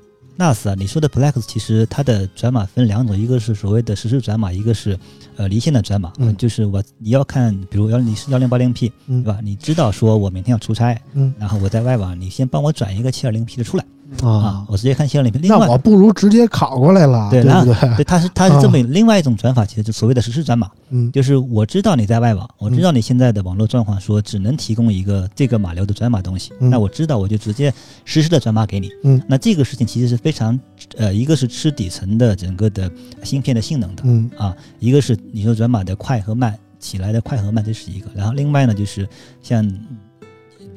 [0.40, 4.98] NAS 啊，你说的 Plex 其实它的转码分两种，一个是所谓的实时转码，一个是
[5.36, 6.10] 呃离线的转码。
[6.16, 9.38] 嗯就是我你要看，比如要你是幺零八零 P，嗯对吧？
[9.42, 13.84] 你知道说我明天要出差，嗯然后我在外网，你先帮我转一个七二零 P 的出来
[14.22, 15.42] 啊啊，，我直接看新闻里面。
[15.42, 17.96] 另外，那我不如直接考过来了，对对不对？
[17.96, 27.72] 对，它是它是这么另外一种转法，其实就所谓的实时转码，嗯就是我知道你在外网，我知道你现在的网络状况，说只能提供一个这个码流的转码东西，嗯那我知道我就直接
[28.04, 28.90] 实时的转码给你。
[29.04, 30.58] 嗯那这个事情其实是非常
[30.96, 32.90] 呃，一个是吃底层的整个的
[33.22, 38.10] 芯片的性能的，嗯啊，一个是你说转码的快和慢起来的快和慢，这是一个。
[38.14, 39.08] 然后另外呢，就是
[39.42, 39.64] 像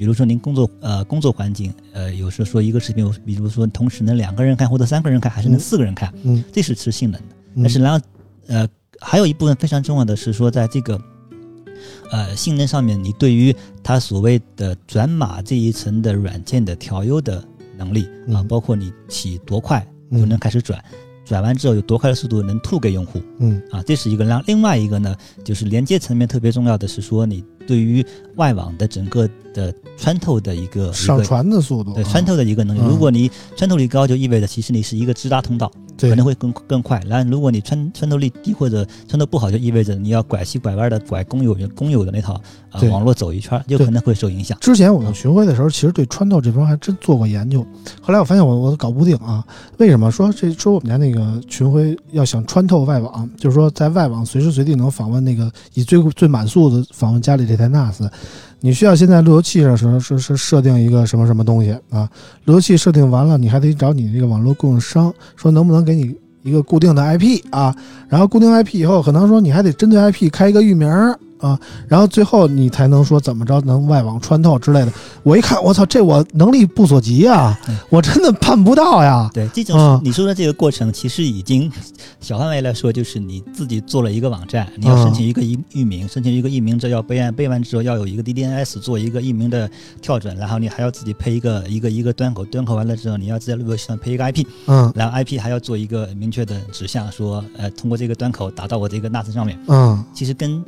[0.03, 7.27] 比比如说您工作呃工作环境，呃有时候说一个视频，比如说同时能两个人看或者三个人看，还是能嗯四个人看，嗯这是吃性能的。
[7.55, 8.05] 嗯但是然后
[8.47, 8.67] 呃
[8.99, 11.01] 还有一部分非常重要的是说，在这个
[12.11, 17.41] 呃性能上面，你对于它所谓的转码这一层的软件的调优的
[17.77, 18.47] 能力啊，嗯。
[18.49, 19.79] 包括你起多快
[20.11, 20.27] 就嗯。
[20.27, 20.83] 能开始转，
[21.23, 23.21] 转完之后有多快的速度能吐给用户。
[23.39, 23.61] 嗯。
[23.71, 24.25] 啊，这是一个。
[24.25, 28.05] 然后另外一个呢，就是连接层面特别重要的是说，你对于
[28.35, 32.81] 外网的整个的穿透的一个上传的速度，对啊穿透的一个能力。
[32.81, 35.71] 嗯如果你穿透力高，就意味着其实你是一个直达通道。
[35.95, 36.99] 对可能会更更快。
[37.05, 42.41] 然后如果你穿穿透力低或者穿透不好，就意味着你要拐西拐弯的拐公有公有的那套
[42.89, 44.57] 网络走一圈儿，有可能会受影响。
[44.59, 47.63] 之前我们巡回的时候，其实对穿透这方还真做过研究。
[48.01, 49.45] 后来我发现我我搞不定啊，
[49.77, 58.09] 为什么说这说我们家那个巡回要想穿透外网，就是说在外网随时随地能访问那个以最最满速的访问家里这台 NAS，
[58.61, 62.09] 你需要先在路由器上是是是设定一个什么什么东西啊？
[62.45, 67.75] 路由器设定完了，你还得找你这个网络供应商说能不能给你一个固定的 IP 啊，
[68.09, 70.89] 然后固定 IP 以后，可能说你还得针对 IP 开一个域名
[71.43, 74.93] 啊，然后最后你才能说怎么着能外网穿透之类的。
[75.23, 79.29] 我一看，我操，这我能力不所及呀嗯，我真的办不到呀。
[79.33, 81.69] 对，这种你说的这个过程，其实已经
[82.21, 89.69] 小范围来说，就是你自己做了一个网站，你要啊申请一个域域名，申请一个域名，这要备案，备完之后要有一个 DDNS 做一个域名的
[90.01, 99.59] 跳转，然后你还要自己配一个一个一个端口，端口完了之后，你要在路由器上配一个 IP，嗯然后 IP 还要做一个明确的指向，说呃通过这个端口打到我这个 NAS 上面。
[99.67, 100.65] 嗯，其实跟嗯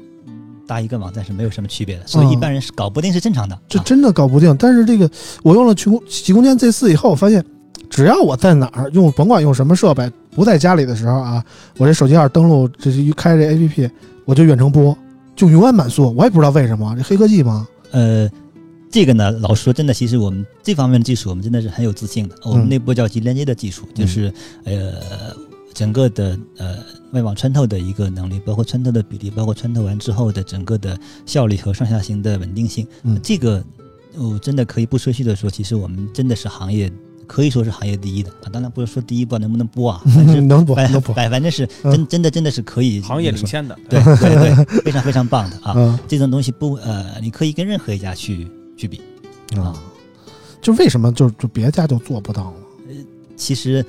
[0.68, 3.56] 搭一个网站是没有什么区别的，所以一般人是搞不定是正常的。
[3.56, 4.56] 啊这真的搞不定。
[4.58, 5.10] 但是这个
[5.44, 7.44] 我用了极空极空间 Z 四以后，我发现
[7.90, 11.44] 只要我在哪儿用，甭管用什么设备，不在家里的时候啊，
[11.78, 13.90] 我这手机号登录，这是一开这 APP，
[14.26, 14.98] 我就远程播，
[15.36, 16.14] 就永远满速。
[16.16, 17.68] 我也不知道为什么，这黑科技吗？
[17.92, 18.30] 呃，
[18.92, 22.36] 这个呢，老实说，真的，其实我们这方面的技术，我们真的是很有自信的。
[22.44, 24.94] 我们内部叫极连接的技术，就是呃，
[25.76, 26.78] 整个的呃
[27.12, 32.88] 外网穿透的一个能力，包括穿透的比例，包括穿透完之后的整个的效率和上下行的稳定性。
[33.04, 33.62] 嗯这个
[34.18, 36.90] 我真的可以不吹嘘的说，其实我们真的是行业
[37.28, 38.48] 可以说是行业第一的啊。
[38.50, 45.74] 当然不是说第一，不知道能不能播啊，反正能播反能播，反反正是嗯真真的真的是可以行业领先的，对 对对，非常非常棒的啊！
[45.76, 48.48] 嗯这种东西不呃，你可以跟任何一家去
[48.78, 49.02] 去比。
[49.58, 49.78] 啊，
[50.62, 52.58] 就为什么就就别家就做不到了？
[52.88, 52.96] 呃？
[53.38, 53.86] 其实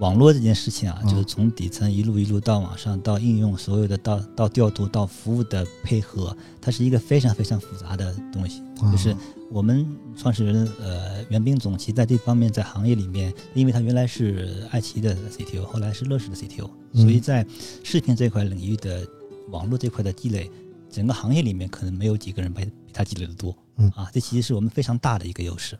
[0.00, 8.60] 网络这件事情啊，嗯就是从底层一路一路到网上，到应用，所有的到到调度到服务的配合，它是一个非常非常复杂的东西。
[8.80, 9.14] 啊就是
[9.50, 9.86] 我们
[10.16, 17.46] 创始人呃袁斌总，其实在这方面在行业里面，因为他原来是爱奇艺的 CTO，后来是乐视的 CTO，嗯所以在
[17.84, 19.06] 视频这块领域的
[19.50, 20.50] 网络这块的积累，
[20.90, 23.54] 整个行业里面可能没有几个人比比他积累的多。
[23.76, 25.78] 嗯啊，这其实是我们非常大的一个优势。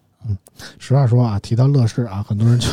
[0.79, 2.69] 实话说啊，提到乐视啊，很多人就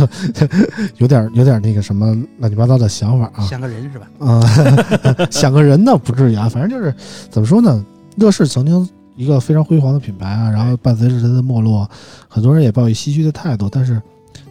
[0.98, 3.46] 有点有点那个什么乱七八糟的想法啊。
[3.46, 4.08] 像个人是吧？
[4.20, 4.42] 啊，
[5.32, 6.94] 想个人呢不至于啊，反正就是
[7.30, 7.86] 怎么说呢，
[8.18, 11.90] 乐视曾经一个非常辉煌的品牌啊，然后伴随着它的没落，
[12.28, 13.70] 很多人也抱以唏嘘的态度。
[13.72, 14.02] 但是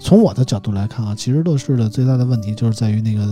[0.00, 3.24] 从我的角度来看啊，其实乐视的最大的问题就是在于那个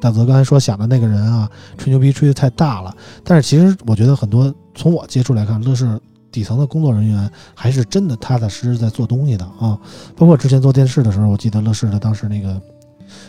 [0.00, 2.96] 大泽刚才说想的那个人啊，吹牛逼吹的太大了。
[3.22, 6.00] 但是其实我觉得很多从我接触来看，乐视
[6.30, 9.78] 底层的工作人员还是真的踏踏实实在做东西的啊。
[10.16, 12.60] 包括之前做电视的时候，我记得乐视的当时那个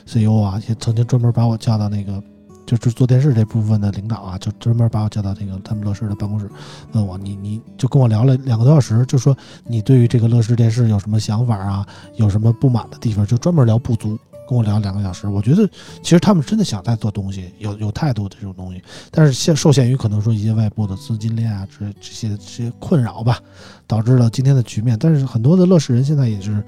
[0.05, 2.21] CEO 啊，也曾经专门把我叫到那个。
[2.63, 6.49] 就是做电视这部分的领导啊，就专门把我叫到那个他们乐视的办公室，
[6.93, 9.35] 问我你你就跟我聊了两个多小时，就说
[9.65, 11.85] 你对于这个乐视电视有什么想法啊，
[12.15, 14.17] 有什么不满的地方，就专门聊不足，
[14.51, 15.29] 跟我聊两个小时。
[15.29, 15.65] 我觉得
[16.03, 23.39] 其实他们真的想在做东西，有有态度的这种东西，但是限受限于可能说一些外部的资金链啊，这这些这些困扰吧，
[23.87, 24.97] 导致了今天的局面。
[24.99, 26.61] 但是很多的乐视人现在也是，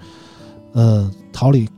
[0.71, 1.69] 呃，桃李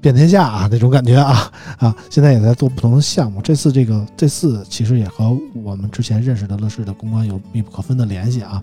[0.00, 3.42] 遍天下啊那种感觉啊啊，现在也在做不同的项目。
[3.42, 8.62] 这次这个这次其实也和我们之前认识的乐视的公关有密不可分的联系啊。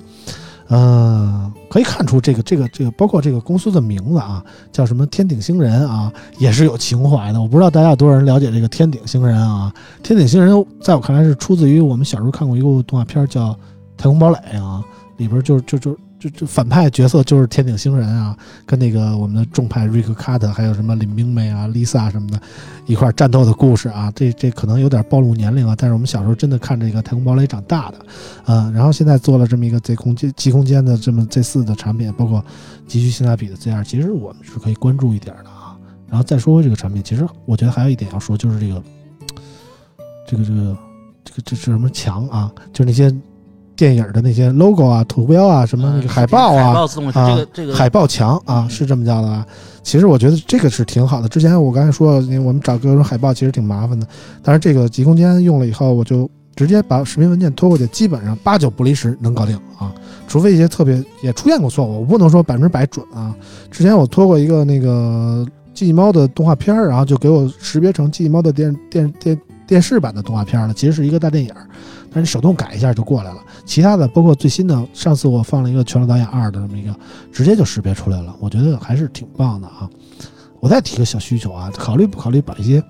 [0.70, 7.42] 嗯、可以看出这个这个这个，包括这个公司的名字啊，叫什么天顶星人啊，也是有情怀的。
[7.42, 9.74] 我不知道大家有多少人了解这个天顶星人啊？
[10.02, 13.50] 天顶星人在我看来是出自于我们小时候看过一部动画片叫
[13.98, 14.84] 《太空堡垒》啊，
[15.18, 22.40] 里边就就就就就反派角色就是天顶星人啊，跟那个我们的众派瑞克卡特还有什么林冰妹啊、Lisa 什么的
[22.86, 24.10] 一块战斗的故事啊。
[24.16, 27.98] 这这可能有点暴露年龄啊，但是我们小时候真的看这个太空堡垒长大的，
[28.46, 32.42] 啊、然后现在做了这么一个 Z 空间极空间的这么 Z 四的产品，包括
[32.88, 35.78] 极具性价比的 Z 二，其实我们是可以关注一点的啊。
[36.08, 38.82] 然后再说这个产品，其实我觉得还有一点要说，就是这个
[40.26, 40.78] 这个这个
[41.26, 42.50] 这个这是什么墙啊？
[42.72, 43.14] 就是那些
[43.76, 49.46] 电影的那些 logo 啊、图标啊、什么那个海报啊、海报自动啊这个这个海报墙啊，嗯是这么叫的啊。
[49.82, 51.28] 其实我觉得这个是挺好的。
[51.28, 54.08] 之前我刚才说，我们找各种海报其实挺麻烦的，
[54.42, 59.94] 但是这个极空间用了以后，我就直接把视频文件拖过去，基本上八九不离十能搞定啊。
[60.26, 63.36] 除非一些特别也出现过错误，我不能说百分之百准啊。
[63.70, 69.38] 之前我拖过一个那个机器猫的动画片儿，然后就给我识别成机器猫的电电电
[69.68, 71.52] 电视版的动画片儿了，其实是一个大电影，
[72.12, 73.44] 但是手动改一下就过来了。
[73.66, 76.96] 其他的包括最新的，上次我放了一个《全裸导演二》的这么一个，
[77.32, 79.90] 直接就识别出来了，我觉得还是挺棒的啊。
[80.60, 82.84] 我再提个小需求啊，考虑不考虑把一些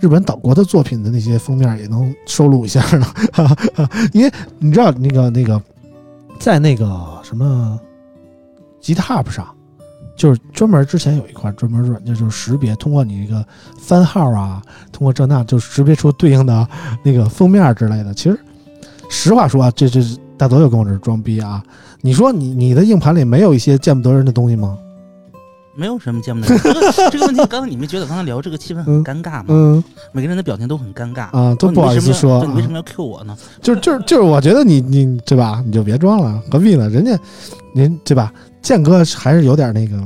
[0.00, 3.06] 日本岛国的作品的那些封面也能收录一下呢？
[3.32, 5.60] 哈 哈因为你知道那个那个，
[6.38, 7.80] 在那个什么
[8.82, 9.54] GitHub 上，
[10.18, 13.42] 就是专门之前有一块专门软件，就是识别通过你那个
[13.78, 14.60] 番号啊，
[14.92, 16.68] 通过这那就识别出对应的
[17.02, 18.12] 那个封面之类的。
[18.12, 18.38] 其实
[19.08, 20.00] 实话说啊，这这
[20.36, 21.62] 大泽又跟我这儿装逼啊！
[22.00, 24.76] 你说你你的硬盘里没有一些见不得人的东西吗？
[25.74, 26.60] 没有什么见不得人。
[26.62, 29.44] 这个这个问题，刚才你们觉得刚才聊这个气氛很尴尬吗？
[29.48, 31.22] 嗯每个人的表情都很尴尬。
[31.30, 33.36] 啊，都不好意思说对你为什么啊，要 Q 我呢？
[33.62, 35.62] 就是就是就是，我觉得你你对吧？
[35.64, 36.88] 你就别装了，何必呢？
[36.88, 37.16] 人家
[37.72, 38.32] 您对吧？
[38.62, 40.02] 建哥还是有点那个，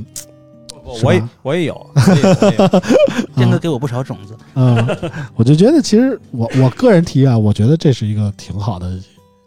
[1.03, 2.81] 我也我也有，我也有我也有
[3.37, 4.87] 坚哥给我不少种子，嗯，
[5.35, 8.99] 我就觉得其实我我个人提啊，我觉得这是一个挺好的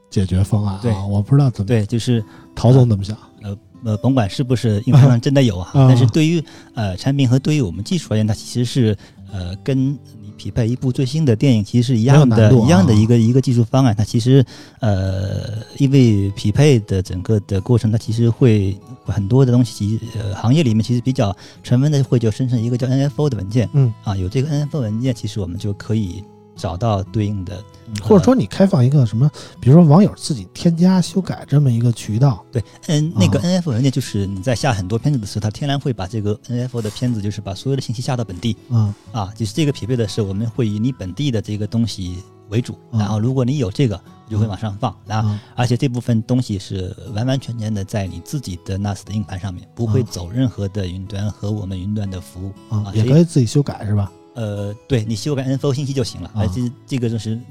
[0.09, 1.05] 解决方案对啊。
[1.05, 2.23] 我不知道怎么，对，就是
[2.55, 3.15] 陶总怎么想？
[3.43, 6.43] 呃呃，甭管是不是硬盘上真的有啊，啊但是对于
[6.73, 8.97] 呃产品和对于我们技术而言，它其实是
[9.31, 9.91] 呃跟
[10.21, 13.95] 你匹配一部最新的电影其实是一样的，一样的一个一个技术方案。
[13.95, 14.45] 它其实
[14.79, 26.23] 呃因为匹配的整个的过程，它其实会很多的东西，呃行业里面其实比较成文的会就生成一个叫 NFO 的文件，嗯啊，有这个 NFO 文件，其实我们就可以
[26.55, 27.63] 找到对应的
[28.03, 29.29] 或者说你开放一个什么，
[29.59, 33.45] 比如说网友自己添加修改这么一个渠道，对，嗯，那个啊。
[33.45, 38.93] NFO 文件就是你在下很多片子的时候，它天然会把这个 NFO 的片子，就是把所有的信息下到本地嗯。
[39.11, 42.99] 啊，就是这个匹配的是我们会以你本地的这个东西为主，嗯。
[42.99, 54.11] 然后如果你有这个，我就会往上放，然后啊而且这部分东西是完完全全的在你自己的 NAS 的硬盘上面，不会啊走任何的云端和我们云端的服务啊也可以自己修改是吧？
[54.33, 56.41] 呃，对你修改 NFO 信息就行了，啊。
[56.41, 57.45] 而且这个就是嗯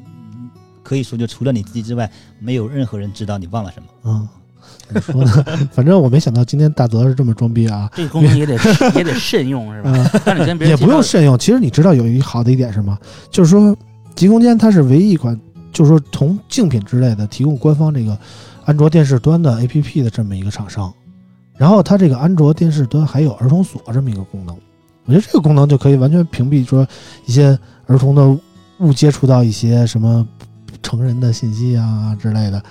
[0.84, 2.08] 可以说就除了你自己之外，
[2.38, 3.88] 没有任何人知道你忘了什么。
[4.04, 4.28] 嗯，
[5.02, 5.44] 怎么说呢？
[5.72, 7.90] 反正我没想到今天大泽是这么装逼啊。
[7.94, 8.56] 这个功能也得
[8.94, 9.90] 也得慎用是吧？
[9.92, 11.36] 嗯， 但你跟别也不用慎用。
[11.36, 12.96] 其实你知道有一好的一点是什么？
[13.30, 13.76] 就是说
[14.14, 15.36] 极空间它是唯一一款，
[15.72, 18.16] 就是说从竞品之类的提供官方这个
[18.64, 20.92] 安卓电视端的 APP 的这么一个厂商。
[21.56, 24.56] 然后它这个安卓电视端还有儿童锁这么一个功能，
[25.04, 26.84] 我觉得这个功能就可以完全屏蔽说
[27.26, 27.56] 一些
[27.86, 28.36] 儿童的
[28.78, 30.26] 误接触到一些什么
[30.84, 32.62] 成人的信息啊之类的，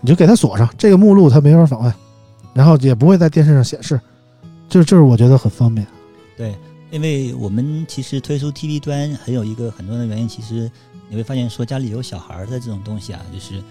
[0.00, 1.92] 你就给它锁上，这个目录它没法访问，
[2.54, 3.98] 然后也不会在电视上显示，
[4.68, 5.84] 就就是我觉得很方便。
[6.36, 6.54] 对，
[6.90, 10.70] 因为我们其实推出 TV 端还有一个很多的原因，其实
[11.08, 13.62] 你会发现说家里有小孩的这种东西啊，就是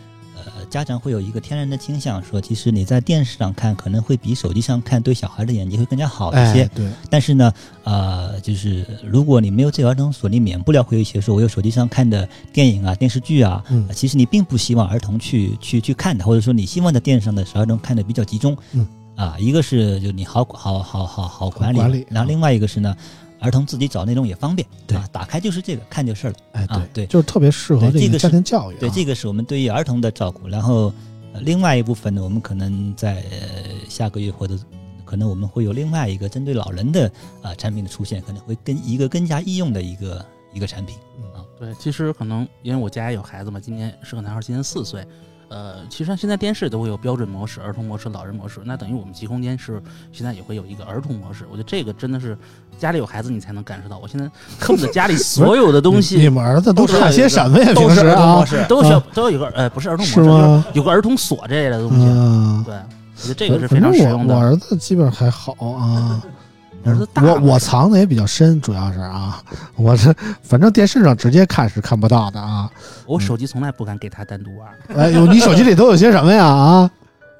[0.69, 6.63] 家长会有一个天然的倾向，说其实你在电视上看可能会比手机上看对小孩的眼睛会更加好一些。
[6.63, 13.63] 哎，对，但是呢，呃，就是如果你没有这个儿童锁，你免不了会有一些说我有手机上看的电影啊、电视剧啊，
[13.93, 18.57] 其实你并不希望儿童去去去看的，或者说你希望在电视上的时候儿童看的比较集中。
[18.71, 18.87] 嗯。
[19.17, 22.95] 啊，一个是就你好好好好好管理，管理然后另外一个是呢，
[23.41, 26.33] 儿童自己找内容也方便，对啊，打开就是这个，看就是了。
[26.53, 28.77] 哎，啊对就是特别适合这个家庭教育、啊。
[28.79, 30.47] 对，这个是我们对于儿童的照顾。
[30.47, 30.93] 然后，
[31.33, 34.55] 呃、另外一部分呢，我们可能在、呃、下个月或者
[35.03, 37.11] 可能我们会有另外一个针对老人的
[37.41, 40.95] 啊、产品的出现，可能会跟一个更加易用的一个一个产品
[41.33, 41.41] 啊。
[41.59, 45.05] 对，其实可能因为我家也有孩子嘛，今年是个男孩，今年四岁。
[45.51, 49.83] 呃，其实现在电视都会有标准模式、儿童模式、老人模式，那等于我们极空间是
[50.13, 51.45] 现在也会有一个儿童模式。
[51.51, 52.37] 我觉得这个真的是
[52.79, 53.97] 家里有孩子你才能感受到。
[53.97, 57.73] 我现在恨不得家里所有的东西你 们儿子都看些什么呀？
[57.73, 60.63] 都是儿童模，式，都需要啊都有一个呃，不是儿童模是式，就是？
[60.75, 62.05] 有个儿童锁这类的东西。
[62.05, 64.33] 嗯，对，我觉得这个是非常实用的。
[64.33, 66.21] 我儿子基本上还好啊。
[66.83, 69.41] 儿子大我我藏的也比较深，主要是啊，
[69.75, 72.69] 我这反正电视上直接看是看不到的啊。
[73.05, 74.69] 我手机从来不敢给他单独玩。
[74.95, 76.45] 哎呦，你手机里都有些什么呀？
[76.45, 76.89] 啊，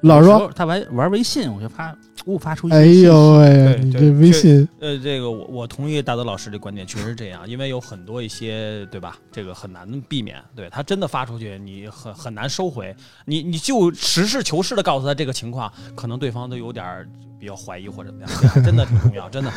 [0.02, 1.96] 老实说，他玩玩微信，我就发
[2.26, 3.02] 误发出一些哎信息。
[3.02, 4.68] 呦喂，这微信。
[4.80, 12.94] 呃，这个我我同意大德老师的观点，确实是这样，因为有很多一些对吧，这个很难避免，对他真的发出去，你很很难收回，
[13.24, 19.50] 你你就实事求是的告诉他这个情况，可能对方都有点比较怀疑或者怎么样，真的挺重要，真的，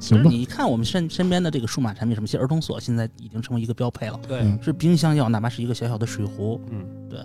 [0.00, 0.36] 行吧就是？
[0.36, 4.20] 你看我们身身边的这个数码产品，什么，其实儿童锁现在已经成为一个标配了。
[4.28, 7.18] 对，嗯是冰箱要，哪怕是一个小小的水壶，嗯，对，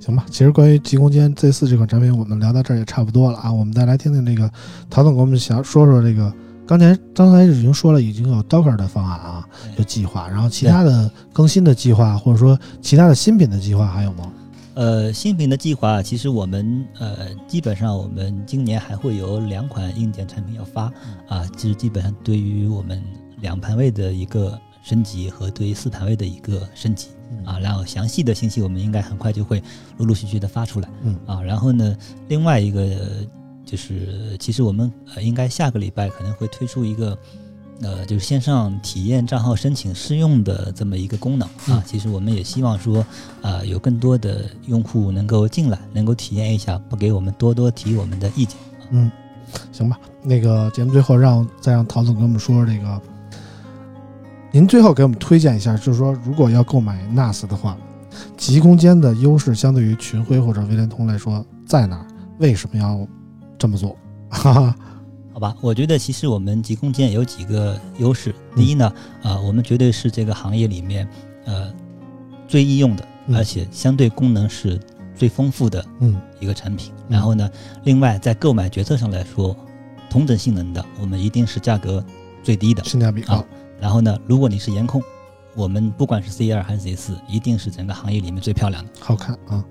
[0.00, 3.52] 行吧，其实关于极空间 Z 四这款产品，我们聊到这儿也差不多了啊。
[3.52, 4.50] 我们再来听听这个
[4.88, 6.32] 陶总给我们想说说这个，
[6.66, 9.46] 刚才刚才已经说了，已经有 Docker 的方案啊，
[9.76, 14.32] 有计划，然后其他的更新的计划，或者说其他的新品的计划还有吗？
[14.74, 20.84] 呃，新品的计划，其实我们呃，基本上我们今年还会有两款硬件产品要发
[21.28, 23.02] 啊，就是基本上对于我们
[23.40, 27.08] 两盘位的一个升级和对于四盘位的一个升级
[27.44, 29.62] 啊，然后详细的信息我们应该很快就会
[29.96, 31.96] 陆陆续续的发出来，嗯啊，然后呢，
[32.28, 32.86] 另外一个
[33.64, 37.16] 就是其实我们呃应该下个礼拜可能会推出一个。
[37.80, 43.06] 呃，就是线上体验账号申请试用的这么一个功能啊，其实我们也希望说，
[43.40, 48.58] 啊，有更多的用户能够进来，能够体验一下，不给我们多多提我们的意见。
[48.90, 49.08] 嗯，
[49.70, 49.96] 行吧。
[50.24, 53.00] 那个节目最后让再让陶总给我们说说这个，
[54.50, 57.76] 您最后给我们推荐一下，就是说如果要购买 NAS 的话，
[58.36, 62.06] 极空间的优势相对于群晖或者威联通来说在哪儿？
[62.38, 63.06] 为什么要
[63.58, 63.96] 这么做？
[64.30, 64.74] 哈哈。
[65.32, 68.34] 好吧，我觉得其实我们极空间有几个优势。
[68.56, 68.92] 第一呢，
[69.22, 71.08] 啊，我们绝对是这个行业里面
[71.44, 71.72] 呃
[72.48, 74.80] 最易用的，嗯而且相对功能是
[75.14, 76.92] 最丰富的嗯一个产品。
[77.08, 77.48] 然后呢，
[77.84, 79.56] 另外在购买决策上来说，
[80.10, 82.04] 同等性能的，我们一定是价格
[82.42, 82.82] 最低的。
[82.82, 83.44] 性价比高啊。
[83.80, 85.02] 然后呢，如果你是颜控，
[85.54, 88.90] 我们不管是 C 二还是 Z 四，一定是整个行业里面最漂亮的。
[89.00, 89.64] 好看啊。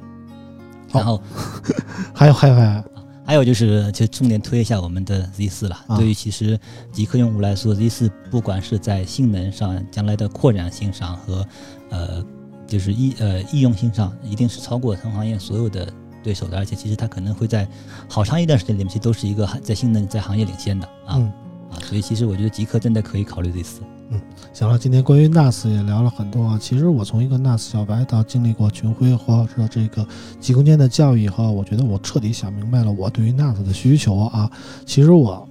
[0.94, 1.22] 然后
[2.14, 2.84] 还有还有还有，
[3.26, 5.76] 还有就是，就重点推一下我们的 Z 四了。
[5.88, 6.58] 啊对于其实
[6.92, 11.46] 极客用户来说，Z 四不管是在性能上、将来的扩展性上和
[11.90, 12.26] 呃，
[12.66, 15.92] 就是易呃易用性上，一定是超过同行业所有的
[16.24, 16.58] 对手的。
[16.58, 17.68] 而且其实它可能会在
[18.08, 21.32] 好长一段时间里面，其实都是一个在性能在行业领先的啊、嗯。
[21.72, 21.80] 啊。
[21.84, 23.82] 所以其实我觉得极客真的可以考虑这次。
[24.10, 24.20] 嗯。
[24.54, 26.58] 行了，今天关于 NAS 也聊了很多啊。
[26.60, 30.06] 其实我从一个 NAS 小白到经历过群晖或者这个
[30.40, 34.50] 极空间的教育以后，我觉得我彻底想明白了我对于 NAS 的需求啊。
[34.86, 35.48] 其实我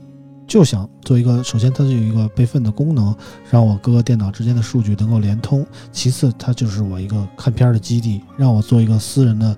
[0.46, 3.14] 就想做一个，首先它是有一个备份的功能，
[3.50, 5.62] 让我各个电脑之间的数据能够连通；
[5.92, 9.56] 其次，它就是我一个看片的基地，让我做一个私人的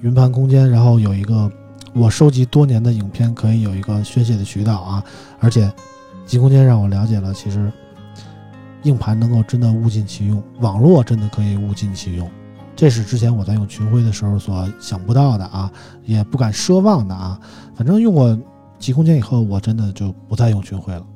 [0.00, 1.50] 云盘空间，然后有一个
[1.94, 5.04] 我收集多年的影片可以有一个宣泄的渠道啊。
[5.38, 5.70] 而且
[6.26, 7.72] 极空间让我了解了，其实。
[8.84, 12.28] 硬盘能够真的物尽其用，网络真的可以物尽其用，
[12.74, 15.70] 这是之前我在用群晖的时候所想不到的啊，
[16.04, 17.38] 也不敢奢望的啊。
[17.76, 18.36] 反正用过
[18.80, 21.06] 极空间以后，我真的就不再用群晖了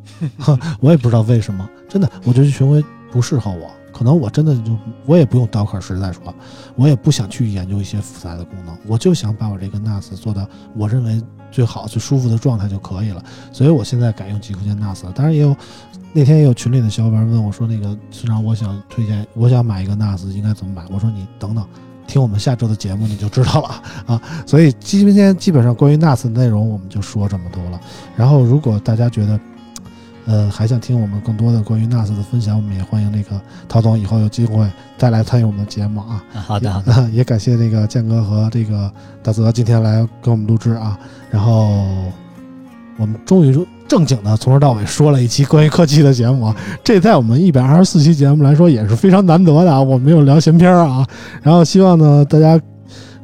[0.79, 2.81] 我也不知道为什么，真的，我觉得群晖
[3.11, 6.33] 不适合我，可能我真的就我也不用 Docker，实在说，
[6.77, 13.23] 我也不想去研究一些复杂的功能，我就想把我这个 NAS 做到我认为最好、最舒服的状态就可以了。
[13.53, 15.57] 所以我现在改用极客间 NAS 了，当然也有。
[16.13, 21.63] 那天也有群里的小伙伴问我说：“那个村长，我想推荐，我想买一个 NAS，应该怎么买？”我说：“你等等，
[22.07, 23.83] 听我们下周的节目你就知道了
[24.15, 27.79] 啊。”所以今天基本上关于 NAS 的内容我们就说这么多了。
[28.17, 29.39] 然后如果大家觉得，
[30.27, 34.69] 呃，还想听我们更多的关于 NAS 的分享，我们也欢迎那个陶总以后有机会
[34.99, 36.23] 再来参与我们的节目啊。
[36.35, 37.09] 啊好的，好的。
[37.11, 40.99] 也 感谢这个建哥和这个大泽今天来跟我们录制啊。
[41.31, 41.87] 然后
[42.99, 43.67] 我们终于。
[43.89, 46.53] 正经的从头到尾说了一期关于科技的节目，
[46.83, 49.81] 这在我们一百二十四期节目来说也是非常难得的啊！
[49.81, 51.07] 我没有聊闲篇啊，
[51.41, 52.61] 然后希望呢大家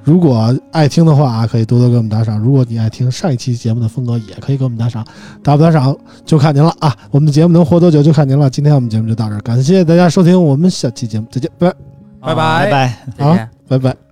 [0.05, 5.07] 如果爱听的话啊，可以多多给我们打赏；如果你爱听上一期节目的风格，也可以给我们打赏。
[5.42, 6.96] 打不打赏就看您了啊！
[7.11, 8.50] 我们的节目能活多久就看您了。
[8.50, 11.72] 今天我们节目就到这儿，感谢大家收听，我们下期节目再见，拜
[12.20, 12.98] 拜拜拜。
[13.16, 13.48] 再见。
[13.68, 14.11] 拜拜。